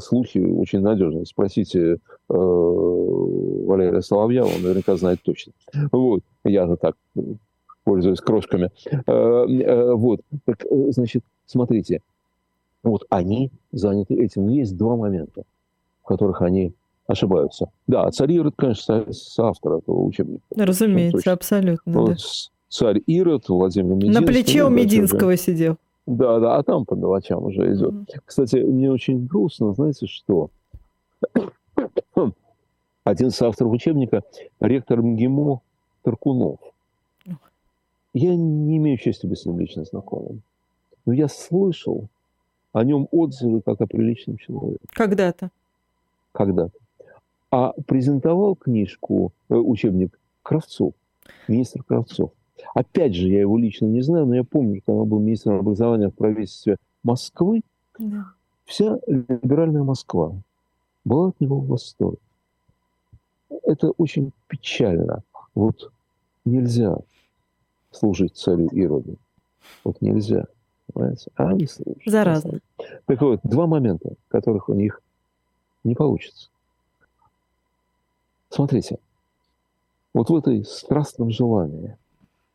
[0.00, 1.24] слухи очень надежные.
[1.24, 5.52] Спросите э, Валерия Соловья, он наверняка знает точно.
[5.92, 6.22] Вот.
[6.44, 6.94] Я-то так
[7.84, 8.70] пользуюсь крошками.
[9.06, 10.20] вот.
[10.44, 12.02] Так, значит, смотрите,
[12.82, 14.46] вот они заняты этим.
[14.46, 15.42] Но есть два момента,
[16.02, 16.72] в которых они
[17.06, 17.70] ошибаются.
[17.86, 20.42] Да, царь Ирод, конечно, соавтор этого учебника.
[20.54, 21.92] Разумеется, абсолютно.
[21.92, 22.16] Вот, да.
[22.68, 24.20] Царь Ирод, Владимир Мединский.
[24.20, 25.38] На плече у Мединского уже...
[25.38, 25.76] сидел.
[26.06, 27.92] Да, да, а там по мелочам уже идет.
[27.92, 28.20] Mm-hmm.
[28.24, 30.50] Кстати, мне очень грустно, знаете что?
[33.04, 34.22] Один из авторов учебника,
[34.60, 35.60] ректор МГИМО
[36.02, 36.60] Таркунов.
[38.14, 40.42] Я не имею чести быть с ним лично знакомым.
[41.04, 42.08] Но я слышал,
[42.72, 44.84] о нем отзывы как о приличном человеке.
[44.90, 45.50] Когда-то.
[46.32, 46.76] Когда-то.
[47.50, 50.94] А презентовал книжку, э, учебник Кравцов,
[51.46, 52.32] министр Кравцов.
[52.74, 56.08] Опять же, я его лично не знаю, но я помню, что он был министром образования
[56.08, 57.62] в правительстве Москвы.
[57.98, 58.32] Да.
[58.64, 60.32] Вся либеральная Москва
[61.04, 62.18] была от него в восторге.
[63.62, 65.22] Это очень печально.
[65.54, 65.90] Вот
[66.44, 66.98] нельзя
[67.90, 69.16] служить царю Ироду.
[69.84, 70.46] Вот нельзя.
[70.92, 71.30] Понимаете?
[71.36, 72.02] А они слушают.
[72.06, 72.60] Заразно.
[73.06, 75.00] Так вот, два момента, которых у них
[75.84, 76.48] не получится.
[78.50, 78.98] Смотрите,
[80.14, 81.96] вот в этой страстном желании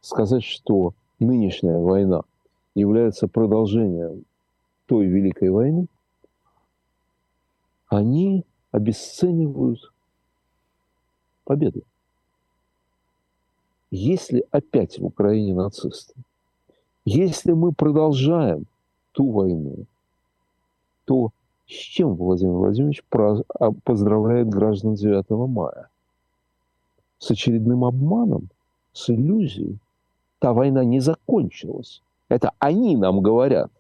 [0.02, 2.24] сказать, что нынешняя война
[2.76, 4.26] является продолжением
[4.88, 5.88] той Великой войны,
[7.88, 9.94] они обесценивают
[11.44, 11.84] победу.
[13.92, 16.16] если опять в Украине нацисты,
[17.06, 18.66] если мы продолжаем
[19.12, 19.86] ту войну,
[21.06, 21.32] то
[21.68, 25.90] с чем Владимир Владимирович а, поздравляет граждан 9 мая?
[27.20, 28.50] С очередным обманом,
[28.92, 29.78] с иллюзией.
[30.40, 32.02] Та война не закончилась.
[32.30, 33.72] Это они нам говорят.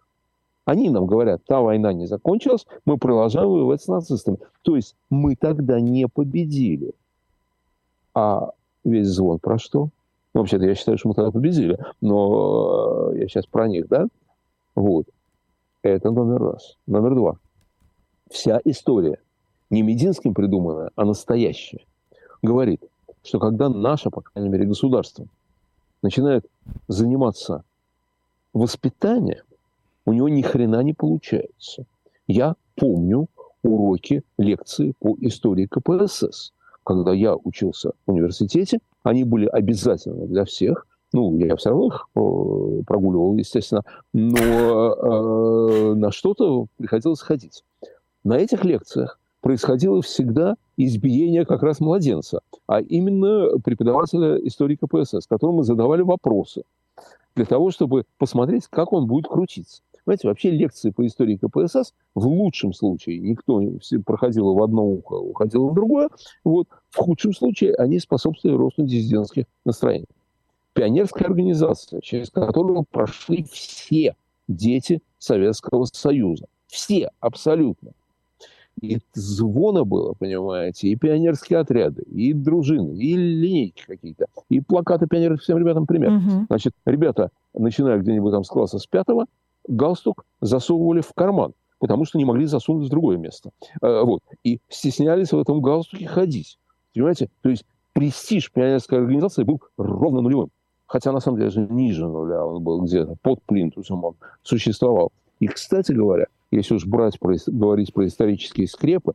[0.65, 4.38] Они нам говорят, та война не закончилась, мы продолжаем воевать с нацистами.
[4.62, 6.93] То есть мы тогда не победили.
[8.13, 8.51] А
[8.86, 9.89] весь звон про что?
[10.33, 14.07] Ну, вообще-то я считаю, что мы тогда победили, но э, я сейчас про них, да?
[14.75, 15.05] Вот.
[15.83, 16.77] Это номер раз.
[16.87, 17.37] Номер два.
[18.31, 19.19] Вся история,
[19.69, 21.85] не Мединским придуманная, а настоящая,
[22.41, 22.81] говорит,
[23.23, 25.27] что когда наше, по крайней мере, государство
[26.01, 26.45] начинает
[26.87, 27.63] заниматься
[28.53, 29.43] воспитанием,
[30.05, 31.85] у него ни хрена не получается.
[32.27, 33.27] Я помню
[33.61, 36.53] уроки, лекции по истории КПСС.
[36.83, 40.85] Когда я учился в университете, они были обязательны для всех.
[41.13, 47.63] Ну, я все равно их э, прогуливал, естественно, но э, на что-то приходилось ходить.
[48.23, 55.63] На этих лекциях происходило всегда избиение как раз младенца, а именно преподавателя истории КПСС, которому
[55.63, 56.63] задавали вопросы
[57.35, 59.81] для того, чтобы посмотреть, как он будет крутиться.
[60.05, 65.13] Знаете, вообще лекции по истории КПСС в лучшем случае никто все проходило в одно ухо,
[65.13, 66.09] уходило в другое.
[66.43, 66.67] Вот.
[66.89, 70.07] В худшем случае они способствовали росту диссидентских настроений.
[70.73, 74.15] Пионерская организация, через которую прошли все
[74.47, 76.47] дети Советского Союза.
[76.67, 77.91] Все, абсолютно.
[78.81, 85.41] И звона было, понимаете, и пионерские отряды, и дружины, и линейки какие-то, и плакаты пионеров
[85.41, 86.13] всем ребятам пример.
[86.13, 86.45] Угу.
[86.49, 89.27] Значит, ребята, начиная где-нибудь там с класса с пятого,
[89.67, 93.52] галстук засовывали в карман, потому что не могли засунуть в другое место.
[93.82, 94.21] Э, вот.
[94.43, 96.58] И стеснялись в этом галстуке ходить.
[96.93, 97.30] Понимаете?
[97.41, 100.49] То есть престиж пионерской организации был ровно нулевым.
[100.86, 105.12] Хотя, на самом деле, даже ниже нуля он был где-то, под плинтусом он существовал.
[105.39, 109.13] И, кстати говоря, если уж брать, про, говорить про исторические скрепы,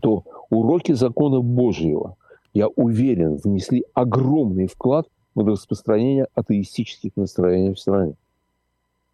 [0.00, 2.16] то уроки закона Божьего,
[2.54, 8.14] я уверен, внесли огромный вклад в распространение атеистических настроений в стране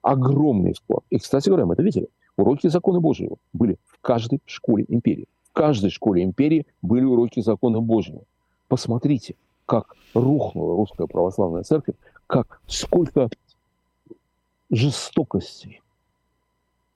[0.05, 1.03] огромный вклад.
[1.11, 2.09] И, кстати говоря, мы это видели.
[2.37, 5.27] Уроки закона Божьего были в каждой школе империи.
[5.51, 8.23] В каждой школе империи были уроки закона Божьего.
[8.69, 9.35] Посмотрите,
[9.67, 11.95] как рухнула русская православная церковь,
[12.27, 13.31] как сколько
[14.71, 15.81] жестокости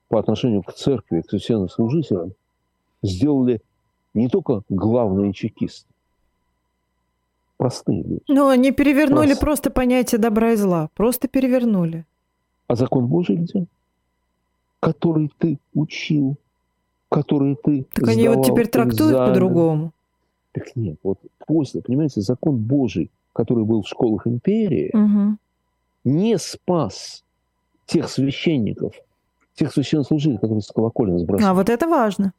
[0.07, 2.33] по отношению к церкви, к священнослужителям
[3.01, 3.61] сделали
[4.13, 5.87] не только главные чекисты,
[7.57, 8.23] простые люди.
[8.27, 9.41] Но они перевернули Прост...
[9.41, 10.89] просто понятие добра и зла.
[10.95, 12.05] Просто перевернули.
[12.69, 13.65] А закон Божий где?
[14.79, 16.37] Который ты учил,
[17.09, 19.91] который ты Так они вот теперь трактуют по-другому.
[20.51, 25.37] Так нет, вот после, понимаете, закон Божий, который был в школах империи, угу.
[26.03, 27.23] не спас
[27.87, 28.93] тех священников,
[29.55, 31.51] тех священнослужителей, которые с колокольни сбрасывали.
[31.51, 32.33] А вот это важно.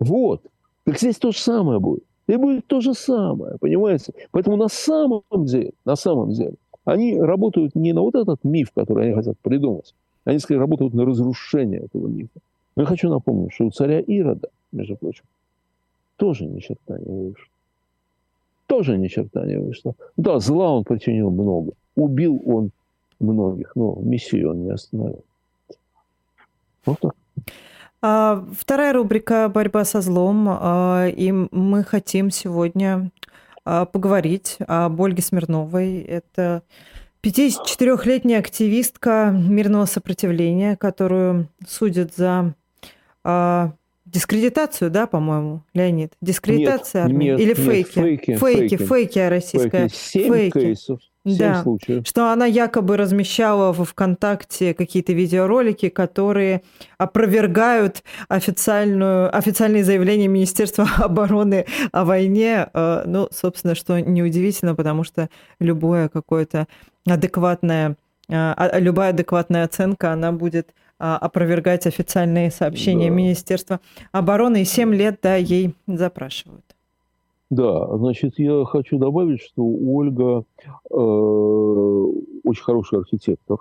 [0.00, 0.44] Вот.
[0.84, 2.04] Так здесь то же самое будет.
[2.26, 4.12] И будет то же самое, понимаете?
[4.32, 9.06] Поэтому на самом деле, на самом деле, они работают не на вот этот миф, который
[9.06, 9.94] они хотят придумать.
[10.24, 12.40] Они, скорее, работают на разрушение этого мифа.
[12.76, 15.24] Но я хочу напомнить, что у царя Ирода, между прочим,
[16.16, 17.46] тоже ни черта не вышло.
[18.66, 19.94] Тоже ни черта не вышло.
[20.16, 21.72] Да, зла он причинил много.
[21.96, 22.70] Убил он
[23.20, 25.24] многих, но миссию он не остановил.
[26.86, 27.14] Вот так.
[28.00, 30.46] А, вторая рубрика «Борьба со злом».
[30.48, 33.10] А, и мы хотим сегодня
[33.64, 36.00] поговорить об Ольге Смирновой.
[36.00, 36.62] Это
[37.22, 42.54] 54-летняя активистка мирного сопротивления, которую судят за
[43.22, 43.72] а,
[44.06, 46.14] дискредитацию, да, по-моему, Леонид?
[46.20, 47.26] Дискредитация нет, армии?
[47.26, 47.98] Нет, Или фейки?
[47.98, 48.36] Нет, фейки?
[48.36, 49.88] Фейки, фейки, фейки российская.
[49.88, 49.94] Фейки.
[49.94, 50.58] Семь фейки.
[50.58, 51.00] кейсов.
[51.24, 52.06] Да, случаев.
[52.06, 56.62] что она якобы размещала в ВКонтакте какие-то видеоролики, которые
[56.98, 62.68] опровергают официальную, официальные заявления Министерства обороны о войне.
[62.74, 65.28] Э, ну, собственно, что неудивительно, потому что
[65.60, 66.66] любое какое-то
[67.06, 67.90] адекватное,
[68.28, 73.14] э, а, любая адекватная оценка, она будет а, опровергать официальные сообщения да.
[73.14, 73.80] Министерства
[74.10, 74.62] обороны.
[74.62, 76.64] И 7 лет, да, ей запрашивают.
[77.52, 80.44] Да, значит, я хочу добавить, что Ольга
[80.90, 83.58] э, очень хороший архитектор.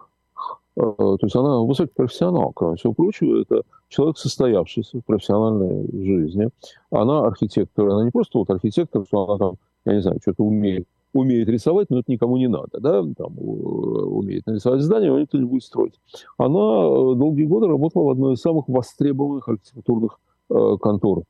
[0.77, 3.41] Э, то есть она высокий профессионал, кроме всего прочего.
[3.41, 6.47] Это человек, состоявшийся в профессиональной жизни.
[6.89, 7.89] Она архитектор.
[7.89, 11.89] Она не просто вот архитектор, что она там, я не знаю, что-то умеет умеет рисовать,
[11.89, 15.63] но это никому не надо, да, там, э, умеет нарисовать здание, но никто не будет
[15.63, 15.99] строить.
[16.37, 20.17] Она э, долгие годы работала в одной из самых востребованных архитектурных
[20.49, 21.23] э, контор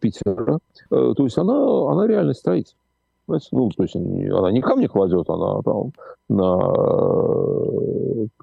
[0.00, 0.58] Питера.
[0.90, 2.76] Э, то есть она, она реально строитель.
[3.26, 3.48] Понимаете?
[3.52, 5.92] Ну, то есть она не камни кладет, она там
[6.28, 6.58] на,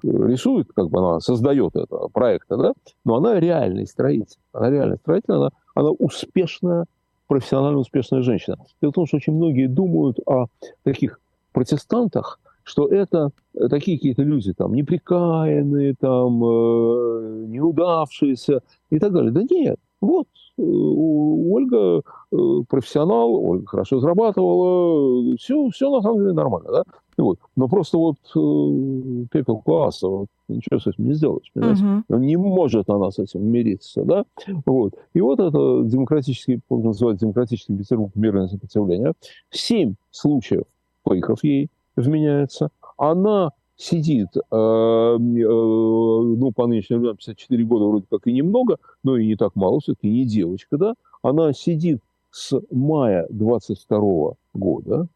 [0.02, 2.72] рисует, как бы она создает это проекты, да,
[3.04, 4.38] но она реальный строитель.
[4.52, 6.86] Она реальный строитель, она, она успешная,
[7.26, 8.56] профессионально успешная женщина.
[8.80, 10.46] Дело в том, что очень многие думают о
[10.82, 11.20] таких
[11.52, 13.30] протестантах, что это
[13.68, 19.30] такие какие-то люди, там, неприкаянные, там, э, неудавшиеся и так далее.
[19.32, 22.36] Да нет, вот, э, Ольга э,
[22.68, 26.84] профессионал, Ольга хорошо зарабатывала, все, все на самом деле нормально, да?
[27.16, 27.38] Вот.
[27.56, 31.82] Но просто вот э, пепел класса, вот, ничего с этим не сделаешь, понимаете?
[31.82, 32.18] Uh-huh.
[32.18, 34.24] Не может она с этим мириться, да?
[34.66, 34.94] Вот.
[35.14, 39.12] И вот это демократический, называется демократический Петербург мирное сопротивление.
[39.50, 40.64] Семь случаев
[41.06, 42.70] фейков ей вменяется.
[42.96, 49.16] Она сидит, э, э, ну, по нынешним временам 54 года вроде как и немного, но
[49.16, 55.06] и не так мало, все-таки не девочка, да, она сидит с мая 22 года,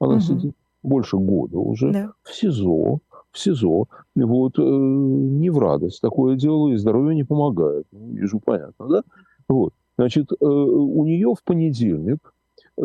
[0.00, 0.20] она угу.
[0.20, 2.12] сидит больше года уже да.
[2.22, 7.86] в СИЗО, в СИЗО, вот, э, не в радость такое дело, и здоровье не помогает,
[7.92, 9.02] ну, вижу, понятно, да,
[9.48, 12.32] вот, значит, э, у нее в понедельник,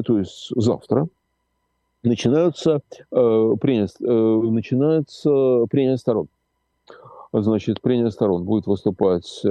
[0.05, 1.07] то есть завтра,
[2.03, 6.27] начинаются э, прения, э, начинается прения сторон.
[7.35, 9.47] Значит, прения сторон будет выступать, э,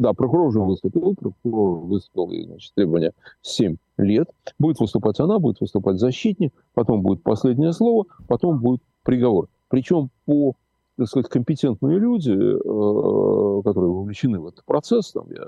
[0.00, 3.12] да, прокурор уже выступил, прокурор выступил, значит, требования
[3.42, 4.28] 7 лет.
[4.58, 9.48] Будет выступать она, будет выступать защитник, потом будет последнее слово, потом будет приговор.
[9.68, 10.54] Причем по
[10.98, 15.46] так сказать, компетентные люди, э, которые вовлечены в этот процесс, там, я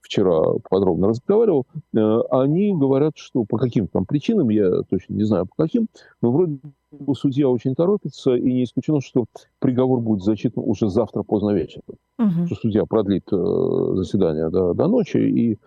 [0.00, 5.46] вчера подробно разговаривал, э, они говорят, что по каким-то там причинам, я точно не знаю
[5.46, 5.86] по каким,
[6.20, 6.58] но вроде
[6.90, 9.26] бы судья очень торопится, и не исключено, что
[9.60, 11.84] приговор будет зачитан уже завтра поздно вечером.
[12.18, 12.46] Угу.
[12.46, 15.58] Что судья продлит э, заседание до, до ночи и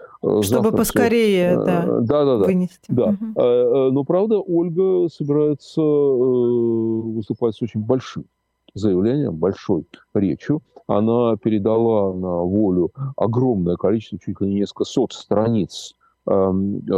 [0.42, 2.90] Чтобы поскорее, все, да, да, да, да, вынести.
[2.90, 3.06] Да.
[3.06, 3.92] Угу.
[3.92, 8.26] Но, правда, Ольга собирается выступать с очень большим
[8.74, 10.62] заявлением, большой речью.
[10.88, 15.96] Она передала на волю огромное количество, чуть ли не несколько сот страниц
[16.28, 16.92] э, э,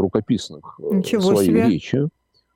[0.00, 1.66] рукописных э, Ничего своей себе.
[1.66, 2.08] речи.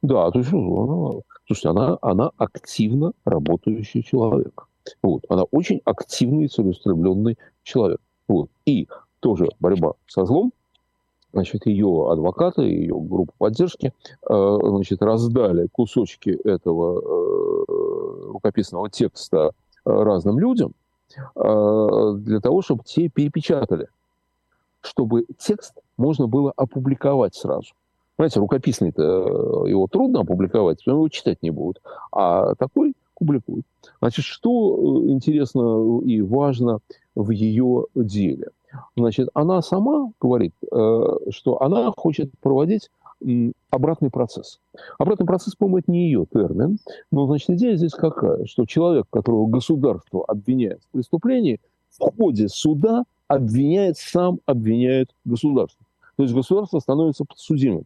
[0.02, 4.68] Да, то есть ну, она, слушайте, она, она активно работающий человек.
[5.02, 5.24] Вот.
[5.28, 8.00] Она очень активный, целеустремленный человек.
[8.28, 8.48] Вот.
[8.66, 8.86] И
[9.20, 10.52] тоже борьба со злом,
[11.32, 13.92] значит, ее адвокаты, ее группа поддержки,
[14.28, 17.77] э, значит, раздали кусочки этого э,
[18.38, 19.50] рукописного текста
[19.84, 20.72] э, разным людям
[21.34, 23.88] для того, чтобы те перепечатали,
[24.82, 27.72] чтобы текст можно было опубликовать сразу.
[28.16, 31.80] Понимаете, рукописный-то его трудно опубликовать, потому его читать не будут.
[32.10, 33.64] А такой публикуют.
[34.00, 36.80] Значит, что интересно и важно
[37.14, 38.48] в ее деле?
[38.96, 42.90] Значит, она сама говорит, э, что она хочет проводить
[43.70, 44.60] обратный процесс.
[44.98, 46.78] Обратный процесс, по-моему, это не ее термин,
[47.10, 48.44] но, значит, идея здесь какая?
[48.46, 55.84] Что человек, которого государство обвиняет в преступлении, в ходе суда обвиняет, сам обвиняет государство.
[56.16, 57.84] То есть государство становится подсудимым.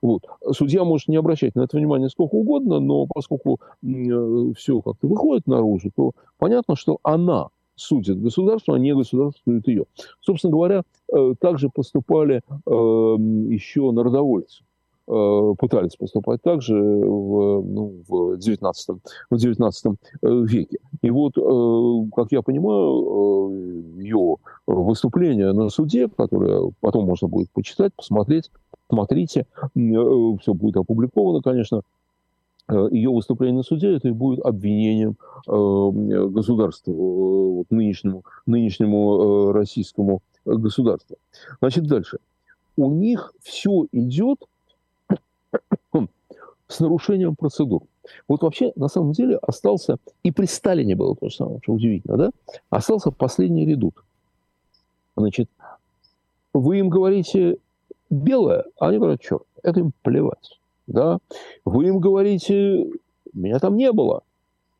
[0.00, 0.22] Вот.
[0.52, 5.46] Судья может не обращать на это внимание сколько угодно, но поскольку э, все как-то выходит
[5.46, 9.84] наружу, то понятно, что она судит государство, а не государство судит ее.
[10.20, 14.62] Собственно говоря, э, также поступали э, еще народовольцы
[15.08, 18.88] пытались поступать также в, ну, в, 19,
[19.30, 20.78] в 19 веке.
[21.02, 21.34] И вот,
[22.14, 28.50] как я понимаю, ее выступление на суде, которое потом можно будет почитать, посмотреть,
[28.90, 31.82] смотрите, все будет опубликовано, конечно,
[32.68, 35.16] Э, ее выступление на суде, это и будет обвинением
[35.46, 41.16] э, государства, вот, нынешнему, нынешнему российскому государству.
[41.60, 42.18] Значит, дальше.
[42.76, 44.44] У них все идет
[46.68, 47.82] с нарушением процедур.
[48.26, 52.16] Вот вообще, на самом деле, остался, и при Сталине было то же самое, что удивительно,
[52.16, 52.30] да?
[52.70, 53.94] Остался последний редут.
[55.16, 55.48] Значит,
[56.52, 57.58] вы им говорите
[58.10, 59.42] белое, а они говорят черт.
[59.62, 60.58] Это им плевать
[60.88, 61.18] да,
[61.64, 62.86] вы им говорите,
[63.32, 64.22] меня там не было,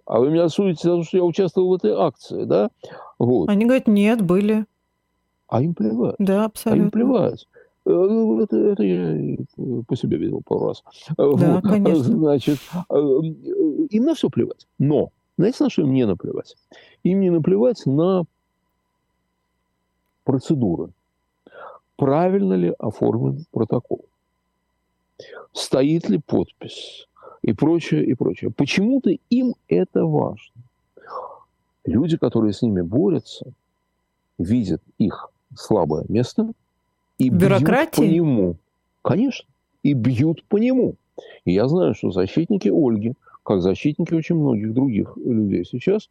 [0.06, 2.70] а вы меня судите за то, что я участвовал в этой акции, да,
[3.18, 3.48] вот.
[3.48, 4.64] Они говорят, нет, были.
[5.48, 6.16] А им плевать.
[6.18, 6.82] Да, абсолютно.
[6.82, 7.46] А им плевать.
[7.88, 9.36] Э, ну, это, это я
[9.86, 10.84] по себе видел пару раз.
[11.16, 11.62] Да, вот.
[11.62, 12.04] конечно.
[12.04, 12.58] Значит,
[12.90, 14.66] э, им на все плевать.
[14.78, 16.56] Но, знаете, на что им не наплевать?
[17.02, 18.24] Им не наплевать на
[20.24, 20.90] процедуры.
[21.96, 24.04] Правильно ли оформлен протокол?
[25.52, 27.08] стоит ли подпись
[27.42, 28.50] и прочее, и прочее.
[28.50, 30.62] Почему-то им это важно.
[31.84, 33.52] Люди, которые с ними борются,
[34.38, 36.52] видят их слабое место
[37.18, 38.00] и Бюрократии?
[38.00, 38.56] бьют по нему.
[39.02, 39.48] Конечно.
[39.82, 40.96] и бьют по нему.
[41.44, 46.10] И я знаю, что защитники Ольги, как защитники очень многих других людей сейчас,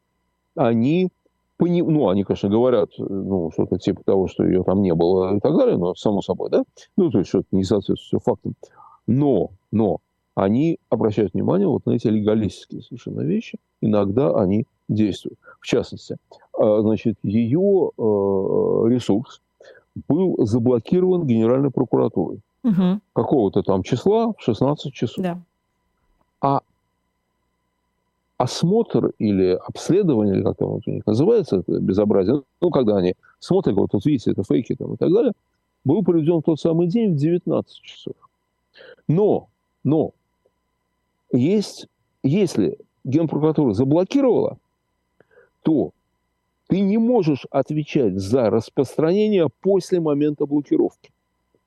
[0.56, 1.10] они
[1.58, 1.82] пони...
[1.82, 5.56] ну, они, конечно, говорят, ну, что-то типа того, что ее там не было и так
[5.56, 6.64] далее, но само собой, да,
[6.96, 8.56] ну, то есть что-то не соответствует фактам.
[9.06, 10.00] Но, но
[10.36, 15.40] они обращают внимание вот на эти легалистские совершенно вещи, иногда они действуют.
[15.60, 16.18] В частности,
[16.54, 19.42] а, значит, ее э, ресурс
[20.08, 22.40] был заблокирован Генеральной прокуратурой.
[22.64, 23.00] Угу.
[23.14, 25.24] Какого-то там числа в 16 часов.
[25.24, 25.40] Да.
[26.42, 26.62] А
[28.38, 33.16] осмотр или обследование, или как там вот у них называется, это безобразие, ну, когда они
[33.40, 35.34] смотрят, вот тут видите, это фейки там и так далее,
[35.84, 38.14] был проведен в тот самый день в 19 часов.
[39.08, 39.48] Но,
[39.84, 40.12] но,
[41.32, 41.88] есть,
[42.24, 44.58] если Генпрокуратура заблокировала,
[45.64, 45.92] то
[46.68, 51.12] ты не можешь отвечать за распространение после момента блокировки.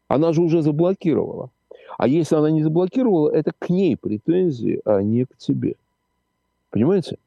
[0.08, 1.50] Она же уже заблокировала.
[1.98, 5.76] А если она не заблокировала, это к ней претензии, а не к тебе.
[6.70, 7.18] Понимаете?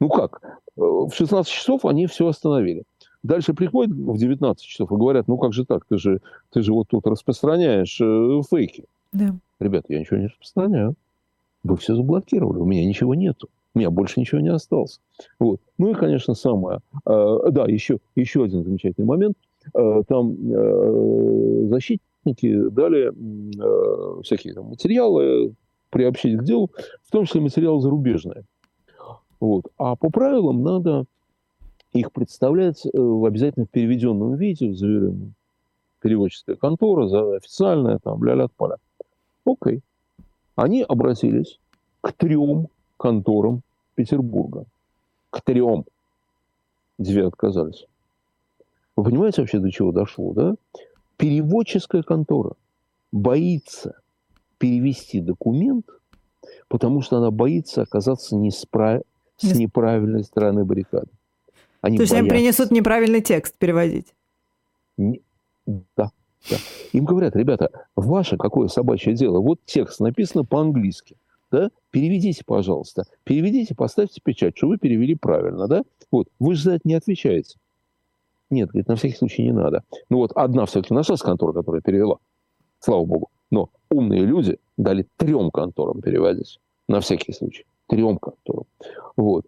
[0.00, 0.60] Ну как?
[0.76, 2.84] В 16 часов они все остановили.
[3.22, 6.20] Дальше приходят в 19 часов и говорят, ну как же так, ты же,
[6.50, 8.84] ты же вот тут распространяешь э, фейки.
[9.12, 9.34] Да.
[9.58, 10.94] Ребята, я ничего не распространяю.
[11.64, 13.48] Вы все заблокировали, у меня ничего нету.
[13.78, 15.00] Меня больше ничего не осталось.
[15.38, 15.60] Вот.
[15.78, 16.80] Ну и, конечно, самое...
[17.06, 19.36] Э, да, еще, еще один замечательный момент.
[19.72, 23.12] Э, там э, защитники дали
[24.22, 25.54] всякие там материалы,
[25.90, 26.72] приобщить к делу,
[27.04, 28.42] в том числе материалы зарубежные.
[29.38, 29.66] Вот.
[29.78, 31.04] А по правилам надо
[31.92, 35.34] их представлять обязательно в переведенном виде, в заверенном
[36.02, 38.78] переводческая контора, официальная, там, ля-ля поля.
[39.46, 39.82] Окей.
[40.56, 41.60] Они обратились
[42.00, 42.66] к трем
[42.96, 43.62] конторам
[43.98, 44.64] Петербурга.
[45.30, 45.84] К трем.
[46.98, 47.84] Две отказались.
[48.94, 50.54] Вы понимаете вообще, до чего дошло, да?
[51.16, 52.52] Переводческая контора
[53.10, 53.98] боится
[54.58, 55.86] перевести документ,
[56.68, 59.02] потому что она боится оказаться несправ
[59.36, 61.10] с неправильной стороны баррикады.
[61.80, 62.24] Они То есть боятся.
[62.24, 64.14] им принесут неправильный текст переводить?
[64.96, 65.22] Не...
[65.66, 66.12] Да,
[66.48, 66.56] да.
[66.92, 71.16] Им говорят, ребята, ваше какое собачье дело, вот текст написан по-английски,
[71.50, 76.72] да, переведите, пожалуйста, переведите, поставьте печать, что вы перевели правильно, да, вот, вы же за
[76.72, 77.58] это не отвечаете.
[78.50, 79.82] Нет, говорит, на всякий случай не надо.
[80.08, 82.16] Ну вот одна все-таки нашлась контора, которая перевела,
[82.80, 88.66] слава богу, но умные люди дали трем конторам переводить, на всякий случай трем конторам.
[89.16, 89.46] Вот.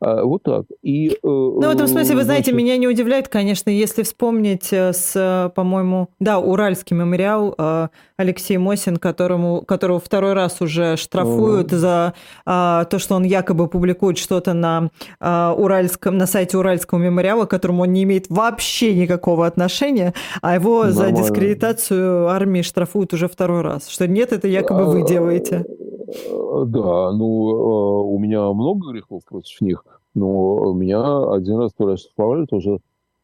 [0.00, 0.64] А, вот так.
[0.82, 2.58] И, э, ну, в этом смысле, вы знаете, значит...
[2.58, 8.96] меня не удивляет, конечно, если вспомнить э, с, по-моему, да, Уральский мемориал э, Алексей Мосин,
[8.96, 11.76] которому, которого второй раз уже штрафуют mm.
[11.76, 12.14] за
[12.44, 14.90] а, то, что он якобы публикует что-то на,
[15.20, 20.54] а, Уральском, на сайте Уральского мемориала, к которому он не имеет вообще никакого отношения, а
[20.54, 20.94] его Нормально.
[20.94, 23.88] за дискредитацию армии штрафуют уже второй раз.
[23.88, 25.64] Что нет, это якобы вы делаете.
[26.06, 29.84] Да, ну, э, у меня много грехов против них,
[30.14, 31.88] но меня один раз то
[32.34, 32.80] ли тоже,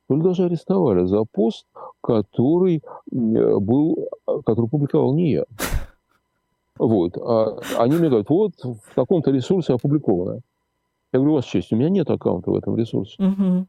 [0.08, 1.66] то ли даже арестовали за пост,
[2.00, 4.08] который был,
[4.44, 5.44] который публиковал не я.
[6.78, 7.16] Вот.
[7.16, 10.40] А они мне говорят, вот в таком-то ресурсе опубликовано.
[11.12, 13.22] Я говорю, у вас честь, у меня нет аккаунта в этом ресурсе.
[13.22, 13.66] Угу.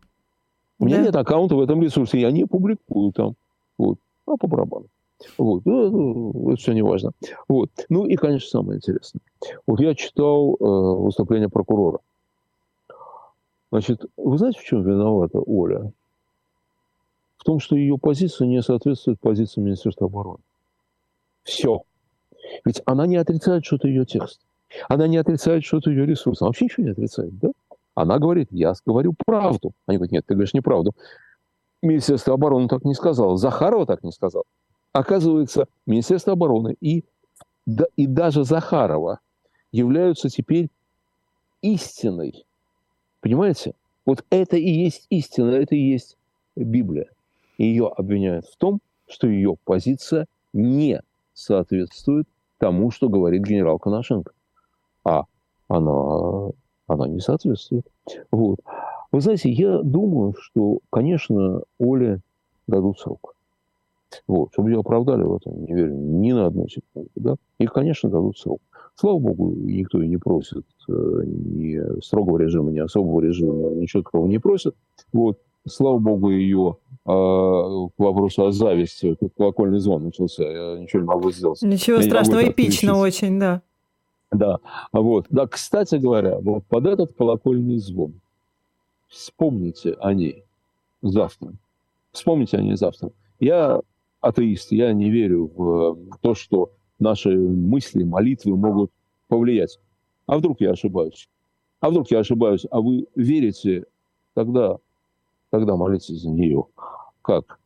[0.80, 1.04] У меня да.
[1.04, 3.36] нет аккаунта в этом ресурсе, я не публикую там.
[3.78, 3.98] Вот.
[4.26, 4.86] А по барабану.
[5.38, 5.66] Вот.
[5.66, 7.12] Ну, ну, это все не важно.
[7.48, 7.70] Вот.
[7.90, 9.22] Ну и, конечно, самое интересное.
[9.66, 12.00] Вот я читал э, выступление прокурора.
[13.72, 15.92] Значит, вы знаете, в чем виновата Оля?
[17.38, 20.40] В том, что ее позиция не соответствует позиции Министерства обороны.
[21.44, 21.82] Все.
[22.66, 24.42] Ведь она не отрицает, что это ее текст.
[24.88, 26.42] Она не отрицает, что это ее ресурс.
[26.42, 27.50] Она вообще ничего не отрицает, да?
[27.96, 29.74] Она говорит, я говорю правду.
[29.86, 30.94] Они говорят, нет, ты говоришь неправду.
[31.82, 33.38] Министерство обороны так не сказало.
[33.38, 34.44] Захарова так не сказал.
[34.94, 37.04] Оказывается, Министерство обороны и,
[37.66, 39.20] да, и даже Захарова
[39.72, 40.70] являются теперь
[41.62, 42.46] истиной.
[43.20, 43.74] Понимаете?
[44.06, 46.18] Вот это и есть истина, это и есть
[46.56, 47.08] Библия.
[47.58, 51.02] Ее обвиняют в том, что ее позиция не
[51.34, 52.28] соответствует
[52.60, 54.32] тому, что говорит генерал Коношенко.
[55.04, 55.24] А
[55.68, 56.52] она,
[56.88, 57.88] она не соответствует.
[58.32, 58.60] Вот.
[59.12, 62.22] Вы знаете, я думаю, что, конечно, Оле
[62.68, 63.33] дадут срок.
[64.28, 67.10] Вот, чтобы ее оправдали в этом, не верю ни на одну секунду.
[67.16, 67.36] Да?
[67.60, 68.60] И, конечно, дадут срок.
[68.96, 74.28] Слава богу, никто и не просит э, ни строгого режима, ни особого режима, ничего такого
[74.28, 74.76] не просит.
[75.12, 75.40] Вот.
[75.66, 81.08] Слава богу, ее э, к вопросу о зависти, как колокольный звон начался, я ничего не
[81.08, 81.62] могу сделать.
[81.62, 83.62] Ничего я страшного, эпично очень, да.
[84.32, 84.60] Да,
[84.92, 85.28] вот.
[85.30, 88.14] Да, кстати говоря, вот под этот колокольный звон
[89.08, 90.44] вспомните о ней
[91.02, 91.54] завтра.
[92.12, 93.12] Вспомните о ней завтра.
[93.40, 93.82] Я
[94.24, 98.92] атеист, я не верю в то, что наши мысли, молитвы могут
[99.28, 99.80] повлиять.
[100.26, 101.30] А вдруг я ошибаюсь?
[101.82, 102.66] А вдруг я ошибаюсь?
[102.72, 103.86] А вы верите,
[104.34, 104.78] тогда,
[105.50, 106.66] тогда молитесь за нее.
[107.22, 107.60] Как?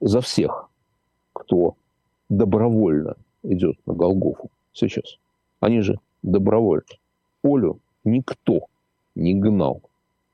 [0.00, 0.68] За всех,
[1.32, 1.76] кто
[2.28, 5.18] добровольно идет на Голгофу сейчас.
[5.60, 6.84] Они же добровольно.
[7.44, 8.66] Олю никто
[9.14, 9.82] не гнал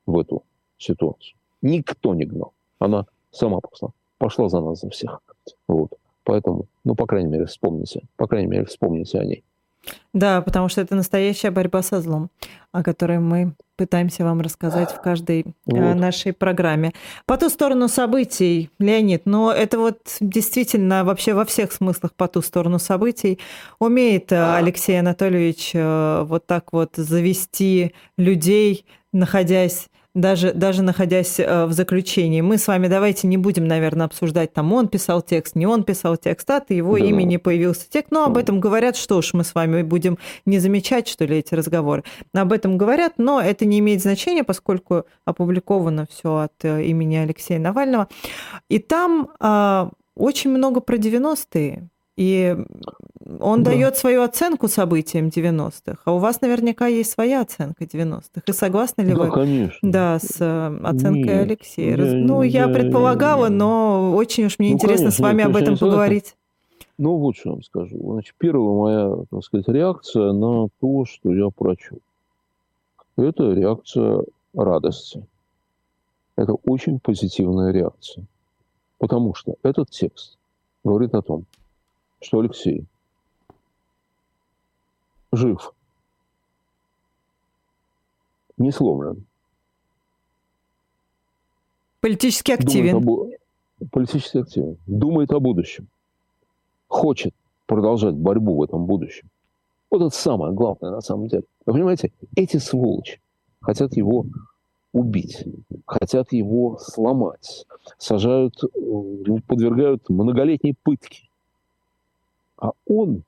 [0.07, 0.43] в эту
[0.79, 1.37] ситуацию.
[1.61, 2.55] Никто не гнал.
[2.79, 3.91] Она сама пошла.
[4.17, 5.21] Пошла за нас, за всех.
[5.68, 5.92] Вот.
[6.24, 8.03] Поэтому, ну, по крайней мере, вспомните.
[8.16, 9.44] По крайней мере, вспомните о ней.
[10.12, 12.30] Да, потому что это настоящая борьба со злом,
[12.72, 15.94] о которой мы пытаемся вам рассказать в каждой э, вот.
[15.94, 16.92] нашей программе.
[17.26, 22.42] По ту сторону событий, Леонид, но это вот действительно вообще во всех смыслах по ту
[22.42, 23.38] сторону событий
[23.78, 31.67] умеет э, Алексей Анатольевич э, вот так вот завести людей, находясь даже, даже находясь э,
[31.67, 32.41] в заключении.
[32.41, 36.17] Мы с вами давайте не будем, наверное, обсуждать, там он писал текст, не он писал
[36.17, 37.05] текст, от его да.
[37.05, 38.11] имени появился текст.
[38.11, 41.55] Но об этом говорят, что уж мы с вами будем не замечать, что ли, эти
[41.55, 42.03] разговоры.
[42.35, 47.61] Об этом говорят, но это не имеет значения, поскольку опубликовано все от э, имени Алексея
[47.61, 48.09] Навального.
[48.69, 51.89] И там а, очень много про 90-е.
[52.17, 52.57] И
[53.41, 53.71] он да.
[53.71, 58.43] дает свою оценку событиям 90-х, а у вас наверняка есть своя оценка 90-х.
[58.47, 59.91] И согласны ли да, вы конечно.
[59.91, 61.97] Да, с э, оценкой нет, Алексея?
[61.97, 65.45] Я, ну, я, я предполагала, я, но очень уж мне ну, интересно конечно, с вами
[65.45, 66.35] об этом поговорить.
[66.99, 67.97] Ну, вот что я вам скажу.
[68.13, 71.99] Значит, первая моя, так сказать, реакция на то, что я прочел.
[73.17, 75.25] Это реакция радости.
[76.37, 78.25] Это очень позитивная реакция.
[78.99, 80.37] Потому что этот текст
[80.85, 81.45] говорит о том,
[82.21, 82.87] что Алексей
[85.33, 85.73] жив,
[88.59, 89.25] не сломлен.
[92.01, 93.01] Политически активен.
[93.01, 93.41] Думает
[93.81, 94.79] о, политически активен.
[94.87, 95.89] Думает о будущем.
[96.89, 97.35] Хочет
[97.66, 99.29] продолжать борьбу в этом будущем.
[99.91, 101.45] Вот это самое главное на самом деле.
[101.66, 103.21] Вы понимаете, эти сволочи
[103.61, 104.27] хотят его
[104.93, 105.45] убить,
[105.87, 107.66] хотят его сломать,
[107.99, 111.30] сажают, э, подвергают многолетней пытке.
[112.61, 113.23] А он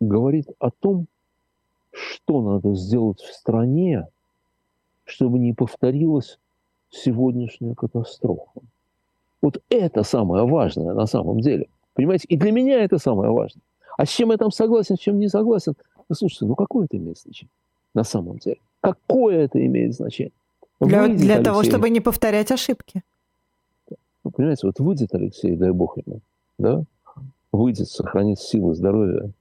[0.00, 1.06] говорит о том,
[1.92, 4.06] что надо сделать в стране,
[5.04, 6.38] чтобы не повторилась
[6.90, 8.60] сегодняшняя катастрофа.
[9.42, 11.68] Вот это самое важное на самом деле.
[11.94, 12.26] Понимаете?
[12.28, 13.62] И для меня это самое важное.
[13.96, 15.74] А с чем я там согласен, с чем не согласен?
[16.08, 17.50] Ну, слушайте, ну какое это имеет значение
[17.94, 18.58] на самом деле?
[18.80, 20.32] Какое это имеет значение?
[20.80, 23.02] Для, выйдет для Алексей, того, чтобы не повторять ошибки.
[24.24, 26.20] Ну, понимаете, вот выйдет Алексей, дай бог ему,
[26.58, 26.84] да,
[27.52, 29.32] выйдет, сохранит силы, здоровье,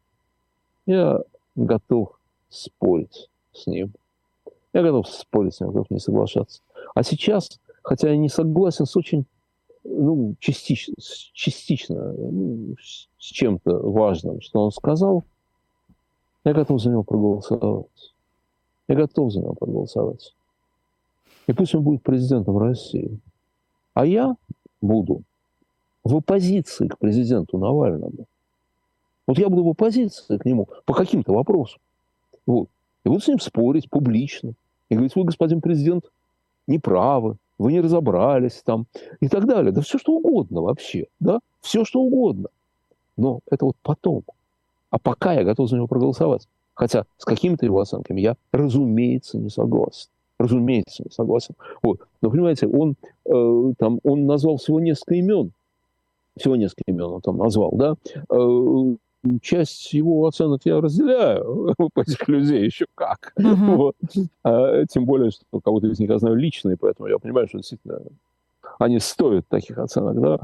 [0.86, 1.22] я
[1.56, 3.94] готов спорить с ним.
[4.74, 6.62] Я готов спорить с ним, готов не соглашаться.
[6.96, 9.26] А сейчас, хотя я не согласен с очень,
[9.84, 10.96] ну, частично,
[11.34, 15.24] частично ну, с чем-то важным, что он сказал,
[16.44, 18.14] я готов за него проголосовать.
[18.88, 20.36] Я готов за него проголосовать.
[21.48, 23.20] И пусть он будет президентом России.
[23.94, 24.36] А я
[24.82, 25.24] буду
[26.10, 28.26] в оппозиции к президенту Навальному.
[29.28, 31.80] Вот я буду в оппозиции к нему по каким-то вопросам.
[32.46, 32.68] Вот.
[33.06, 34.54] И буду с ним спорить публично.
[34.90, 36.06] И говорить, вы, господин президент,
[36.68, 38.88] не правы, вы не разобрались там
[39.20, 39.72] и так далее.
[39.72, 42.50] Да все что угодно вообще, да, все что угодно.
[43.18, 44.24] Но это вот потом.
[44.90, 46.48] А пока я готов за него проголосовать.
[46.74, 50.10] Хотя с какими-то его оценками я, разумеется, не согласен.
[50.40, 51.56] Разумеется, не согласен.
[51.84, 52.00] Вот.
[52.22, 52.96] Но, понимаете, он,
[53.26, 55.52] э, там, он назвал всего несколько имен
[56.40, 57.96] всего несколько имен он там назвал, да,
[58.30, 58.96] э,
[59.42, 63.34] часть его оценок я разделяю по этих людей еще как.
[63.38, 63.76] Uh-huh.
[63.76, 63.96] Вот.
[64.44, 67.58] А, тем более, что кого-то из них я знаю лично, и поэтому я понимаю, что
[67.58, 68.02] действительно
[68.78, 70.40] они стоят таких оценок, да.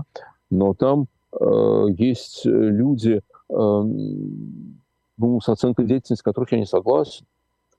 [0.50, 1.08] Но там
[1.40, 7.26] э, есть люди, э, ну, с оценкой деятельности которых я не согласен.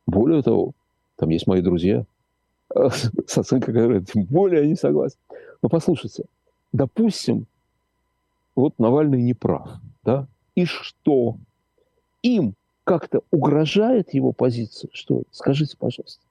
[0.06, 0.72] Более того,
[1.16, 2.04] там есть мои друзья,
[2.74, 2.88] э,
[3.26, 5.18] с оценкой которых тем более я не согласен.
[5.62, 6.24] Но послушайте,
[6.72, 7.46] допустим,
[8.56, 9.70] вот Навальный не прав,
[10.02, 10.26] да?
[10.54, 11.36] И что?
[12.22, 12.54] Им
[12.84, 16.22] как-то угрожает его позиция, что Скажите, пожалуйста.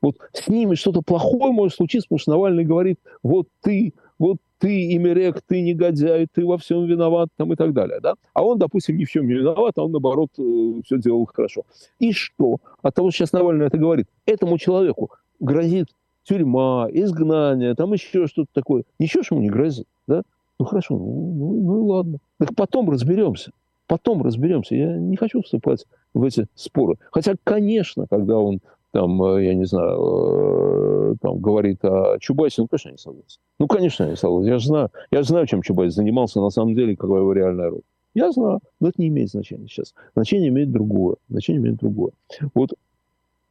[0.00, 4.94] Вот с ними что-то плохое может случиться, потому что Навальный говорит, вот ты, вот ты,
[4.94, 8.14] Имерек, ты негодяй, ты во всем виноват, там и так далее, да?
[8.32, 11.62] А он, допустим, ни в чем не виноват, а он, наоборот, э, все делал хорошо.
[11.98, 12.58] И что?
[12.80, 15.10] От того, что сейчас Навальный это говорит, этому человеку
[15.40, 15.88] грозит
[16.22, 18.84] тюрьма, изгнание, там еще что-то такое.
[19.00, 20.22] Ничего же ему не грозит, да?
[20.62, 22.18] Ну хорошо, ну, ну, ну и ладно.
[22.38, 23.50] Так потом разберемся.
[23.88, 24.76] Потом разберемся.
[24.76, 26.98] Я не хочу вступать в эти споры.
[27.10, 28.60] Хотя, конечно, когда он
[28.92, 33.40] там, э, я не знаю, э, там говорит о Чубайсе, ну, конечно, я не согласен.
[33.58, 34.46] Ну, конечно, я не согласен.
[34.52, 37.82] Я же знаю, я знаю, чем Чубайс занимался на самом деле, какая его реальная роль.
[38.14, 39.94] Я знаю, но это не имеет значения сейчас.
[40.14, 41.16] Значение имеет другое.
[41.28, 42.12] Значение имеет другое.
[42.54, 42.70] Вот,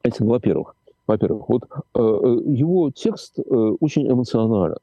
[0.02, 0.78] это, во-первых.
[1.08, 4.78] Во-первых, вот э, э, его текст э, очень эмоционален,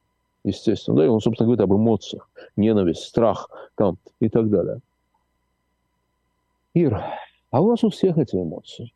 [0.44, 0.96] естественно.
[0.96, 2.28] Да, и он, собственно, говорит об эмоциях.
[2.56, 4.80] Ненависть, страх там, и так далее.
[6.74, 7.02] Ир,
[7.50, 8.92] а у нас у всех эти эмоции.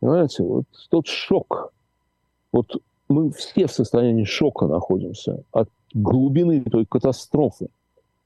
[0.00, 1.72] Понимаете, вот тот шок.
[2.52, 7.68] Вот мы все в состоянии шока находимся от глубины той катастрофы,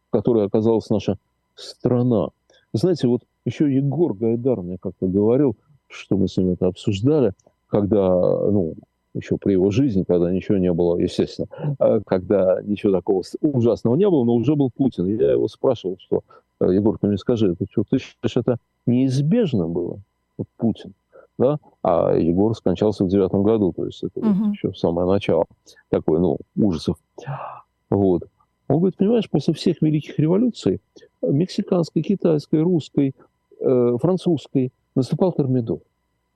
[0.09, 1.19] в которой оказалась наша
[1.55, 2.29] страна.
[2.73, 5.57] Знаете, вот еще Егор Гайдар мне как-то говорил,
[5.89, 7.33] что мы с ним это обсуждали,
[7.67, 8.75] когда, ну,
[9.15, 11.49] еще при его жизни, когда ничего не было, естественно,
[11.79, 15.07] а когда ничего такого ужасного не было, но уже был Путин.
[15.07, 16.23] Я его спрашивал, что,
[16.61, 18.57] «Э, Егор, ты мне скажи, ты что, ты считаешь, это
[18.87, 20.01] неизбежно было,
[20.39, 20.95] вот Путин?
[21.39, 21.59] Да?
[21.83, 24.51] А Егор скончался в девятом году, то есть это угу.
[24.51, 25.47] еще самое начало
[25.89, 26.97] такое, ну, ужасов.
[27.89, 28.25] Вот.
[28.69, 30.81] Он говорит, понимаешь, после всех великих революций,
[31.23, 33.15] мексиканской, китайской, русской,
[33.59, 35.81] э, французской, наступал Термидор.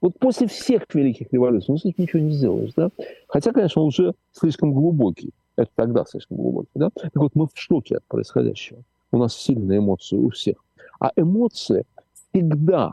[0.04, 2.90] Вот после всех великих революций, ну, с этим ничего не сделаешь, да?
[3.26, 5.30] Хотя, конечно, он уже слишком глубокий.
[5.56, 6.90] Это тогда слишком глубокий, да?
[6.94, 8.80] Так вот, мы в шоке от происходящего.
[9.12, 10.56] У нас сильные эмоции у всех.
[11.00, 11.86] А эмоции
[12.34, 12.90] всегда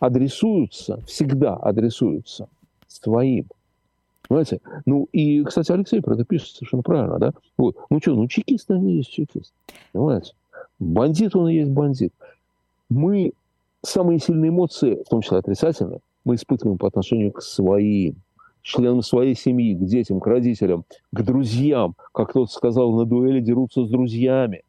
[0.00, 2.48] адресуются, всегда адресуются
[2.88, 3.44] своим.
[4.26, 4.62] Понимаете?
[4.86, 7.32] Ну, и, кстати, Алексей про это пишет совершенно правильно, да?
[7.58, 7.76] Вот.
[7.90, 9.52] Ну что, ну чекист, он и есть чекист.
[9.92, 10.32] Понимаете?
[10.78, 12.14] Бандит, он и есть бандит.
[12.88, 13.34] Мы
[13.82, 18.16] самые сильные эмоции, в том числе отрицательные, мы испытываем по отношению к своим,
[18.62, 21.94] членам своей семьи, к детям, к родителям, к друзьям.
[22.12, 24.62] Как кто-то сказал, на дуэли дерутся с друзьями.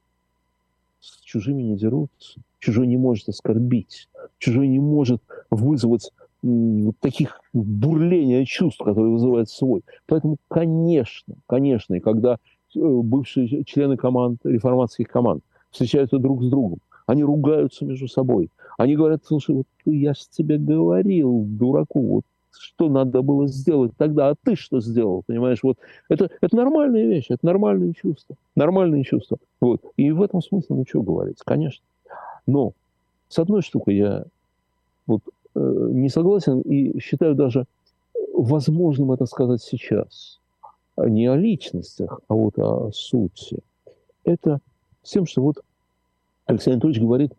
[0.99, 2.39] С чужими не дерутся.
[2.59, 4.09] Чужой не может оскорбить.
[4.37, 9.81] Чужой не может вызвать вот таких бурления чувств, которые вызывает свой.
[10.05, 16.79] Поэтому, конечно, конечно, и когда э, бывшие члены команд, реформатских команд встречаются друг с другом,
[17.07, 18.49] они ругаются между собой.
[18.77, 22.23] Они говорят, слушай, вот я же тебе говорил, дураку, вот
[22.57, 25.59] что надо было сделать тогда, а ты что сделал, понимаешь?
[25.63, 25.77] Вот
[26.09, 29.37] это, это нормальная вещь, это нормальные чувства, нормальные чувства.
[29.59, 29.81] Вот.
[29.97, 31.83] И в этом смысле, ну, что говорить, конечно.
[32.47, 32.73] Но
[33.27, 34.25] с одной штукой я
[35.07, 35.21] вот,
[35.55, 35.59] э,
[35.91, 37.65] не согласен и считаю даже
[38.33, 40.39] возможным это сказать сейчас.
[40.97, 43.59] Не о личностях, а вот о сути.
[44.23, 44.59] Это
[45.03, 45.57] с тем, что вот
[46.45, 47.31] Алексей Анатольевич говорит,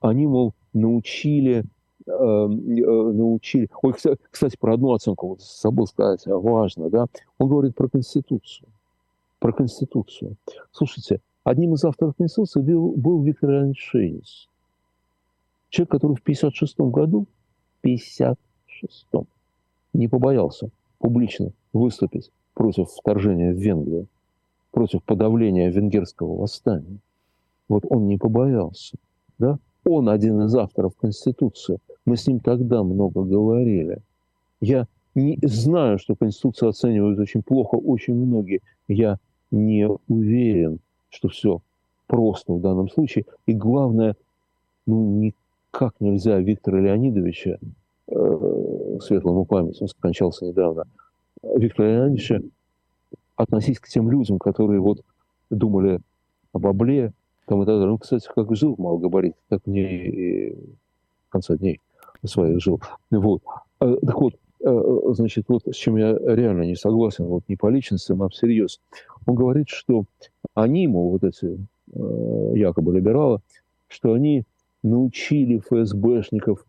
[0.00, 1.64] они, мол, научили,
[2.06, 3.68] э, э, научили...
[3.82, 3.94] Ой,
[4.30, 7.06] кстати, про одну оценку вот забыл сказать, а важно, да?
[7.38, 8.68] Он говорит про Конституцию.
[9.38, 10.36] Про Конституцию.
[10.70, 14.48] Слушайте, одним из авторов Конституции был, был Виктор Леонидович Шейнис.
[15.68, 17.26] Человек, который в 56 году,
[17.82, 19.26] 56-м,
[19.94, 24.06] не побоялся публично выступить против вторжения в Венгрию,
[24.70, 26.98] против подавления венгерского восстания–
[27.72, 28.98] вот он не побоялся.
[29.38, 29.58] Да?
[29.84, 31.78] Он один из авторов Конституции.
[32.04, 33.98] Мы с ним тогда много говорили.
[34.60, 38.60] Я не знаю, что Конституцию оценивают очень плохо очень многие.
[38.88, 39.18] Я
[39.50, 40.78] не уверен,
[41.10, 41.60] что все
[42.06, 43.24] просто в данном случае.
[43.46, 44.16] И главное,
[44.86, 47.58] ну, никак нельзя Виктора Леонидовича,
[48.08, 50.84] э, светлому память, он скончался недавно,
[51.42, 52.42] Виктора Леонидовича
[53.36, 55.02] относить к тем людям, которые вот
[55.50, 56.00] думали
[56.52, 57.12] об Абле,
[57.52, 57.92] там и так далее.
[57.92, 61.80] Он, кстати, как жил в малогабарите, так мне и в конце дней
[62.24, 62.80] своих жил.
[63.10, 63.42] Вот.
[63.78, 64.34] А, так вот,
[64.64, 68.80] э, значит, вот с чем я реально не согласен, вот не по личностям, а всерьез.
[69.26, 70.04] Он говорит, что
[70.54, 71.58] они, мол, вот эти
[71.92, 73.40] э, якобы либералы,
[73.88, 74.44] что они
[74.82, 76.64] научили ФСБшников,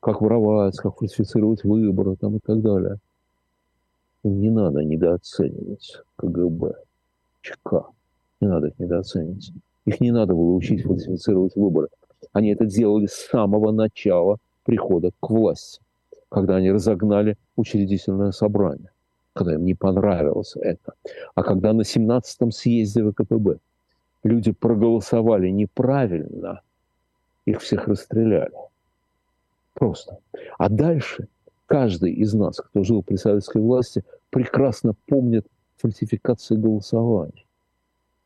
[0.00, 2.98] как воровать, как фальсифицировать выборы там, и так далее.
[4.24, 6.74] Не надо недооценивать КГБ,
[7.40, 7.86] ЧК.
[8.42, 9.52] Не надо их недооценивать.
[9.88, 11.88] Их не надо было учить фальсифицировать выборы.
[12.34, 15.80] Они это делали с самого начала прихода к власти,
[16.28, 18.90] когда они разогнали учредительное собрание,
[19.32, 20.92] когда им не понравилось это.
[21.34, 23.60] А когда на 17-м съезде ВКПБ
[24.24, 26.60] люди проголосовали неправильно,
[27.46, 28.52] их всех расстреляли.
[29.72, 30.18] Просто.
[30.58, 31.28] А дальше
[31.64, 35.46] каждый из нас, кто жил при советской власти, прекрасно помнит
[35.78, 37.47] фальсификации голосования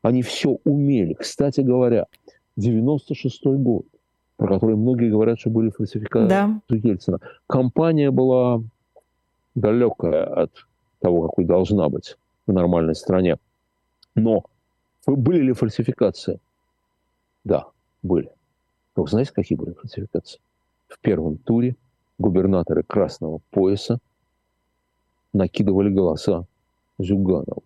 [0.04, 1.16] Они все умели.
[1.16, 2.06] Кстати говоря,
[2.60, 3.88] 96-й год,
[4.38, 6.62] про который многие говорят, что были фальсификаты да.
[6.70, 7.20] Ельцина.
[7.48, 8.62] Компания была
[9.56, 10.52] далекая от
[11.00, 13.38] того, какой должна быть в нормальной стране.
[14.14, 14.44] Но
[15.06, 16.40] были ли фальсификации?
[17.44, 17.68] Да,
[18.02, 18.32] были.
[18.96, 20.40] Но знаете, какие были фальсификации?
[20.88, 21.76] В первом туре
[22.18, 24.00] губернаторы Красного пояса
[25.34, 26.46] накидывали голоса
[26.98, 27.64] Зюганову.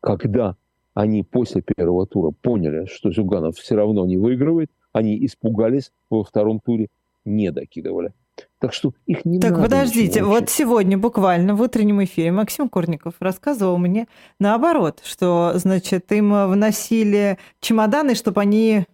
[0.00, 0.56] Когда
[0.94, 6.60] они после первого тура поняли, что Зюганов все равно не выигрывает, они испугались, во втором
[6.60, 6.88] туре
[7.24, 8.12] не докидывали.
[8.58, 13.14] Так что их не так, надо подождите, вот сегодня буквально в утреннем эфире Максим Курников
[13.20, 14.06] рассказывал мне
[14.38, 18.84] наоборот, что, значит, им вносили чемоданы, чтобы они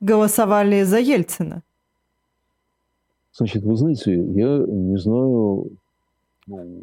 [0.00, 1.62] голосовали за Ельцина.
[3.32, 5.70] Значит, вы знаете, я не знаю,
[6.46, 6.82] ну,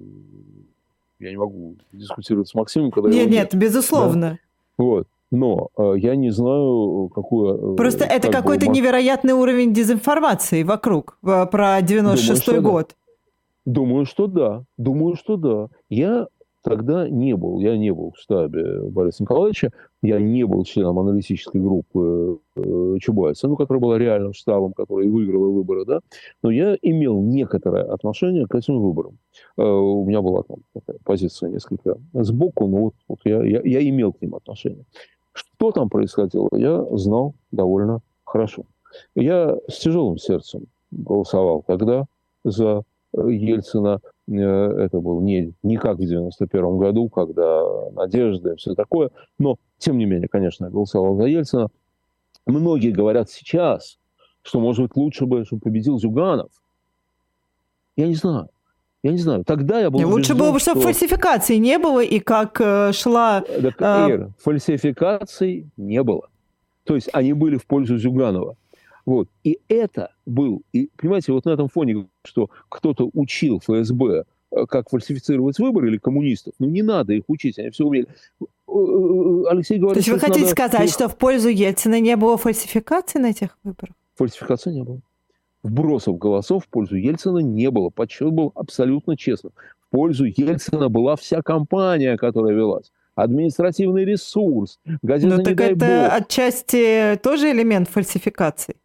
[1.19, 4.39] я не могу дискутировать с Максимом, когда Нет, нет, нет, безусловно.
[4.77, 4.83] Да?
[4.83, 5.07] Вот.
[5.31, 7.73] Но э, я не знаю, какую...
[7.73, 8.73] Э, Просто как это какой-то бы...
[8.73, 12.89] невероятный уровень дезинформации вокруг про 96-й год.
[13.65, 13.73] Да.
[13.73, 14.65] Думаю, что да.
[14.77, 15.67] Думаю, что да.
[15.89, 16.27] Я
[16.63, 19.71] тогда не был, я не был в штабе Бориса Николаевича,
[20.01, 25.51] я не был членом аналитической группы э, Чубайса, ну, которая была реальным штабом, который выиграл
[25.51, 26.01] выборы, да,
[26.43, 29.17] но я имел некоторое отношение к этим выборам.
[29.57, 33.89] Э, у меня была там такая позиция несколько сбоку, но вот, вот я, я, я
[33.89, 34.85] имел к ним отношение.
[35.33, 38.63] Что там происходило, я знал довольно хорошо.
[39.15, 42.05] Я с тяжелым сердцем голосовал тогда
[42.43, 47.61] за Ельцина, э, это был не, не как в 91 году, когда
[47.91, 51.69] надежда и все такое, но, тем не менее, конечно, я голосовал за Ельцина.
[52.45, 53.97] Многие говорят сейчас,
[54.41, 56.49] что, может быть, лучше бы, чтобы победил Зюганов.
[57.95, 58.49] Я не знаю.
[59.03, 59.43] Я не знаю.
[59.43, 60.89] Тогда я был Лучше было бы, чтобы что...
[60.89, 63.41] фальсификаций не было, и как э, шла...
[63.41, 64.11] Так, э...
[64.11, 66.29] Ира, фальсификаций не было.
[66.83, 68.55] То есть они были в пользу Зюганова.
[69.05, 69.27] Вот.
[69.43, 74.89] И это был, и, понимаете, вот на этом фоне, что кто-то учил ФСБ, э, как
[74.89, 78.07] фальсифицировать выборы или коммунистов, ну не надо их учить, они все умели.
[78.39, 80.51] Э, э, Алексей говорит, То есть вы хотите надо...
[80.51, 83.95] сказать, что в пользу Ельцина не было фальсификации на этих выборах?
[84.15, 84.99] Фальсификации не было.
[85.63, 87.89] Вбросов голосов в пользу Ельцина не было.
[87.89, 89.53] Подсчет был абсолютно честным.
[89.87, 96.13] В пользу Ельцина была вся кампания, которая велась административный ресурс, газета Ну так это бог.
[96.13, 98.77] отчасти тоже элемент фальсификации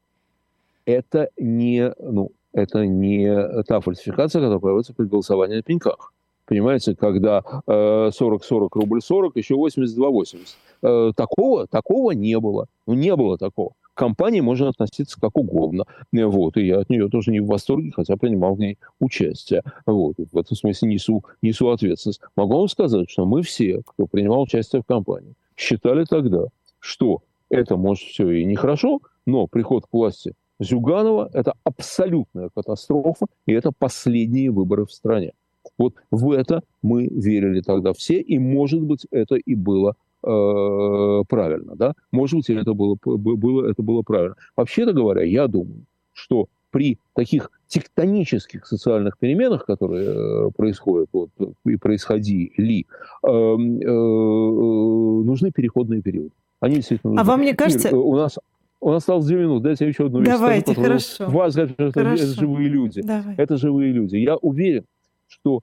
[0.87, 3.29] это не, ну, это не
[3.65, 6.15] та фальсификация, которая появится при голосовании на пеньках.
[6.47, 10.39] Понимаете, когда э, 40-40 рубль 40, еще 82-80.
[10.83, 12.69] Э, такого, такого не было.
[12.87, 13.73] Ну, не было такого.
[13.97, 15.87] К компании можно относиться как угодно.
[16.13, 19.63] Вот, и я от нее тоже не в восторге, хотя принимал в ней участие.
[19.87, 22.21] Вот, в этом смысле несу, несу ответственность.
[22.37, 26.45] Могу вам сказать, что мы все, кто принимал участие в компании, считали тогда,
[26.79, 33.53] что это, может, все и нехорошо, но приход к власти Зюганова– это абсолютная катастрофа, и
[33.53, 35.33] это последние выборы в стране.
[35.79, 41.77] Вот в это мы верили тогда все, и, может быть, это и было э, правильно,
[41.77, 41.95] да?
[42.13, 44.37] Может быть, это было, было, это было правильно.
[44.57, 51.31] Вообще-то говоря, я думаю, что при таких тектонических социальных переменах, которые э, происходят вот,
[51.65, 52.87] и происходили,
[53.23, 53.91] э, э,
[55.25, 56.33] нужны переходные периоды.
[56.61, 57.23] Они действительно нужны.
[57.23, 57.97] А вам не кажется...
[57.97, 58.39] У нас
[58.79, 59.65] у нас осталось две минуты.
[59.65, 61.27] Дайте я еще одну вещь Давайте, скажу, хорошо.
[61.31, 63.01] Вас, это, это живые люди.
[63.01, 63.35] Давай.
[63.37, 64.17] Это живые люди.
[64.17, 64.85] Я уверен,
[65.29, 65.61] что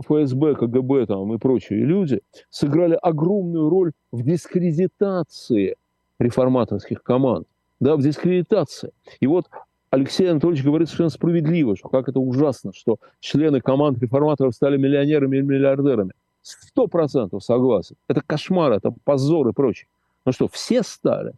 [0.00, 2.20] ФСБ, КГБ там, и прочие люди
[2.50, 5.76] сыграли огромную роль в дискредитации
[6.18, 7.46] реформаторских команд,
[7.80, 8.92] да, в дискредитации.
[9.20, 9.48] И вот
[9.90, 15.36] Алексей Анатольевич говорит совершенно справедливо, что как это ужасно, что члены команд реформаторов стали миллионерами
[15.36, 16.12] и миллиардерами.
[16.42, 17.96] Сто процентов согласен.
[18.08, 19.86] Это кошмар, это позор и прочее.
[20.26, 21.32] Ну что, все стали?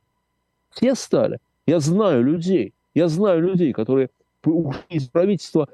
[0.71, 1.39] Все стали.
[1.67, 4.11] Я знаю людей, я знаю людей, которые
[4.45, 5.69] ушли из правительства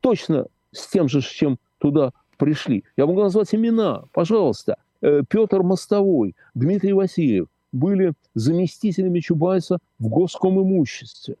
[0.00, 2.82] точно с тем же, чем туда пришли.
[2.96, 4.76] Я могу назвать имена, пожалуйста.
[5.02, 11.36] Э, Петр Мостовой, Дмитрий Васильев были заместителями Чубайса в госком имуществе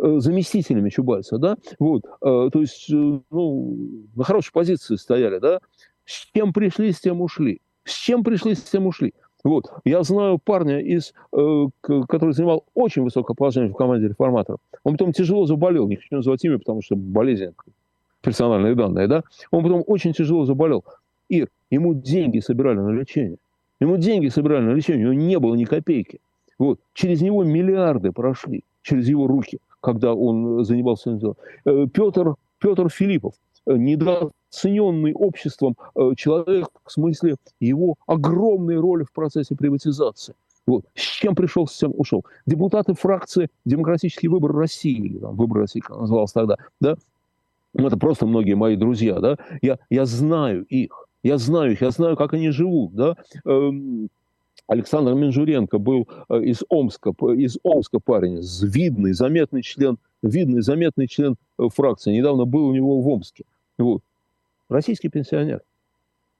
[0.00, 3.76] э, заместителями Чубайса, да, вот, э, то есть, ну,
[4.16, 5.60] на хорошей позиции стояли, да,
[6.04, 9.14] с чем пришли, с тем ушли, с чем пришли, с тем ушли.
[9.44, 9.66] Вот.
[9.84, 14.58] Я знаю парня, из, э, который занимал очень высокое положение в команде реформаторов.
[14.84, 17.52] Он потом тяжело заболел, не хочу называть имя, потому что болезнь,
[18.24, 19.22] персональные данные, да?
[19.50, 20.84] Он потом очень тяжело заболел.
[21.28, 23.36] Ир, ему деньги собирали на лечение.
[23.80, 26.20] Ему деньги собирали на лечение, у него не было ни копейки.
[26.58, 26.80] Вот.
[26.94, 31.34] Через него миллиарды прошли, через его руки, когда он занимался этим.
[31.64, 33.34] Э, Петр, Петр Филиппов,
[33.66, 40.34] э, недавно цененный обществом э, человек в смысле его огромной роли в процессе приватизации.
[40.66, 40.84] Вот.
[40.94, 42.24] С чем пришел, с чем ушел.
[42.46, 46.96] Депутаты фракции «Демократический выбор России», или там, «Выбор России», как называлось тогда, да,
[47.74, 52.16] это просто многие мои друзья, да, я, я знаю их, я знаю их, я знаю,
[52.16, 54.08] как они живут, да, эм,
[54.66, 61.36] Александр Минжуренко был э, из Омска, из Омска парень, видный, заметный член, видный, заметный член
[61.58, 62.12] э, фракции.
[62.12, 63.44] Недавно был у него в Омске.
[63.76, 64.02] Вот.
[64.68, 65.60] Российский пенсионер.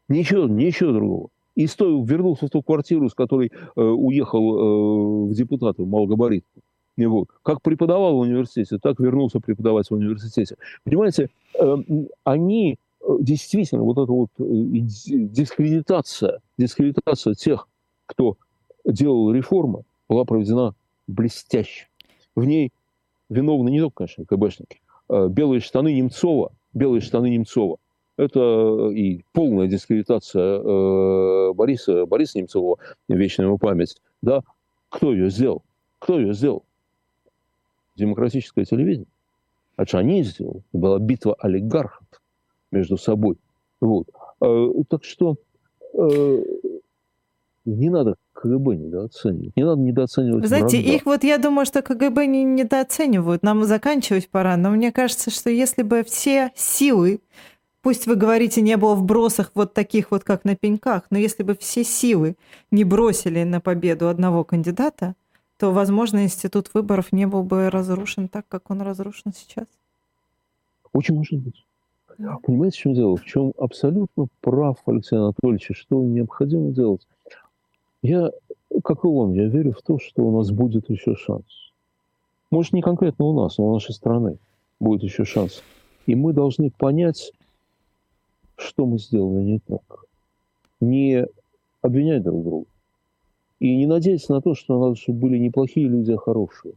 [0.09, 1.29] Ничего, ничего другого.
[1.55, 6.61] И стоил, вернулся в ту квартиру, с которой э, уехал э, в депутаты, в малогабаритку.
[6.97, 7.29] Вот.
[7.43, 10.57] Как преподавал в университете, так вернулся преподавать в университете.
[10.85, 11.77] Понимаете, э,
[12.25, 17.69] они э, действительно, вот эта вот дискредитация, дискредитация тех,
[18.07, 18.37] кто
[18.85, 20.75] делал реформы, была проведена
[21.07, 21.89] блестяще.
[22.37, 22.73] В ней
[23.29, 24.81] виновны не только, конечно, КБшники.
[25.09, 27.79] А белые штаны Немцова, белые штаны Немцова.
[28.17, 32.79] Это и полная дискредитация э, Бориса, Бориса Немцова,
[33.09, 33.97] вечная ему память.
[34.23, 34.43] Да?
[34.89, 35.63] Кто ее сделал?
[35.99, 36.65] Кто ее сделал?
[37.97, 39.09] Демократическое телевидение.
[39.77, 40.63] А что они сделали?
[40.73, 42.07] Была битва олигархов
[42.71, 43.37] между собой.
[43.81, 44.09] Вот.
[44.41, 45.37] Э, так что
[45.95, 46.43] э,
[47.65, 49.57] не надо КГБ недооценивать.
[49.57, 50.93] Не надо недооценивать Вы знаете, врага.
[50.93, 53.43] их вот я думаю, что КГБ не недооценивают.
[53.43, 54.57] Нам заканчивать пора.
[54.57, 57.21] Но мне кажется, что если бы все силы,
[57.81, 61.43] пусть вы говорите, не было в бросах вот таких вот, как на пеньках, но если
[61.43, 62.37] бы все силы
[62.71, 65.15] не бросили на победу одного кандидата,
[65.59, 69.67] то, возможно, институт выборов не был бы разрушен так, как он разрушен сейчас.
[70.93, 71.65] Очень может быть.
[72.43, 73.17] Понимаете, в чем дело?
[73.17, 77.07] В чем абсолютно прав Алексей Анатольевич, что необходимо делать?
[78.03, 78.31] Я,
[78.85, 81.73] как и он, я верю в то, что у нас будет еще шанс.
[82.51, 84.39] Может, не конкретно у нас, но у нашей страны
[84.79, 85.63] будет еще шанс.
[86.07, 87.33] И мы должны понять,
[88.57, 90.05] что мы сделали не так.
[90.81, 91.27] Не
[91.83, 92.67] обвинять друг друга.
[93.61, 96.75] И не надеяться на то, что надо, чтобы были не плохие люди, а хорошие.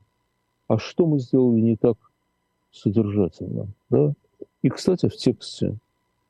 [0.68, 1.98] А что мы сделали не так
[2.72, 3.68] содержательно.
[3.90, 4.14] Да?
[4.62, 5.78] И, кстати, в тексте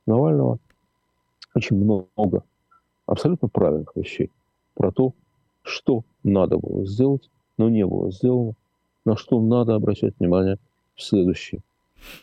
[0.05, 0.59] Навального
[1.53, 2.43] очень много
[3.05, 4.31] абсолютно правильных вещей
[4.75, 5.13] про то,
[5.63, 8.53] что надо было сделать, но не было сделано,
[9.05, 10.57] на что надо обращать внимание
[10.95, 11.61] в следующий,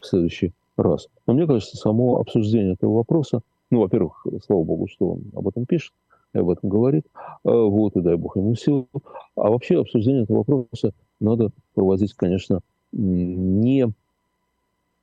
[0.00, 1.08] в следующий раз.
[1.26, 5.66] Но мне кажется, само обсуждение этого вопроса, ну, во-первых, слава богу, что он об этом
[5.66, 5.92] пишет,
[6.40, 7.06] об этом говорит,
[7.44, 8.88] а, вот, и дай бог ему силу.
[9.36, 12.60] А вообще обсуждение этого вопроса надо проводить, конечно,
[12.92, 13.92] не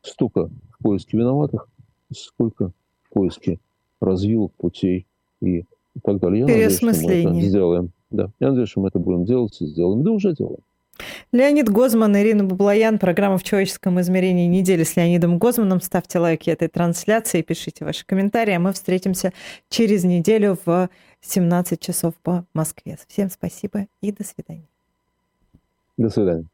[0.01, 1.67] столько в поиске виноватых,
[2.13, 2.71] сколько
[3.03, 3.59] в поиске
[3.99, 5.05] развилок, путей
[5.41, 5.65] и
[5.95, 6.41] и так далее.
[6.41, 7.91] Я надеюсь, что мы это сделаем.
[8.09, 10.03] Да, я надеюсь, что мы это будем делать и сделаем.
[10.03, 10.59] Да уже делаем.
[11.31, 15.81] Леонид Гозман, Ирина Баблоян, программа «В человеческом измерении недели» с Леонидом Гозманом.
[15.81, 19.31] Ставьте лайки этой трансляции, пишите ваши комментарии, а мы встретимся
[19.69, 20.89] через неделю в
[21.21, 22.97] 17 часов по Москве.
[23.07, 24.67] Всем спасибо и до свидания.
[25.97, 26.47] До свидания.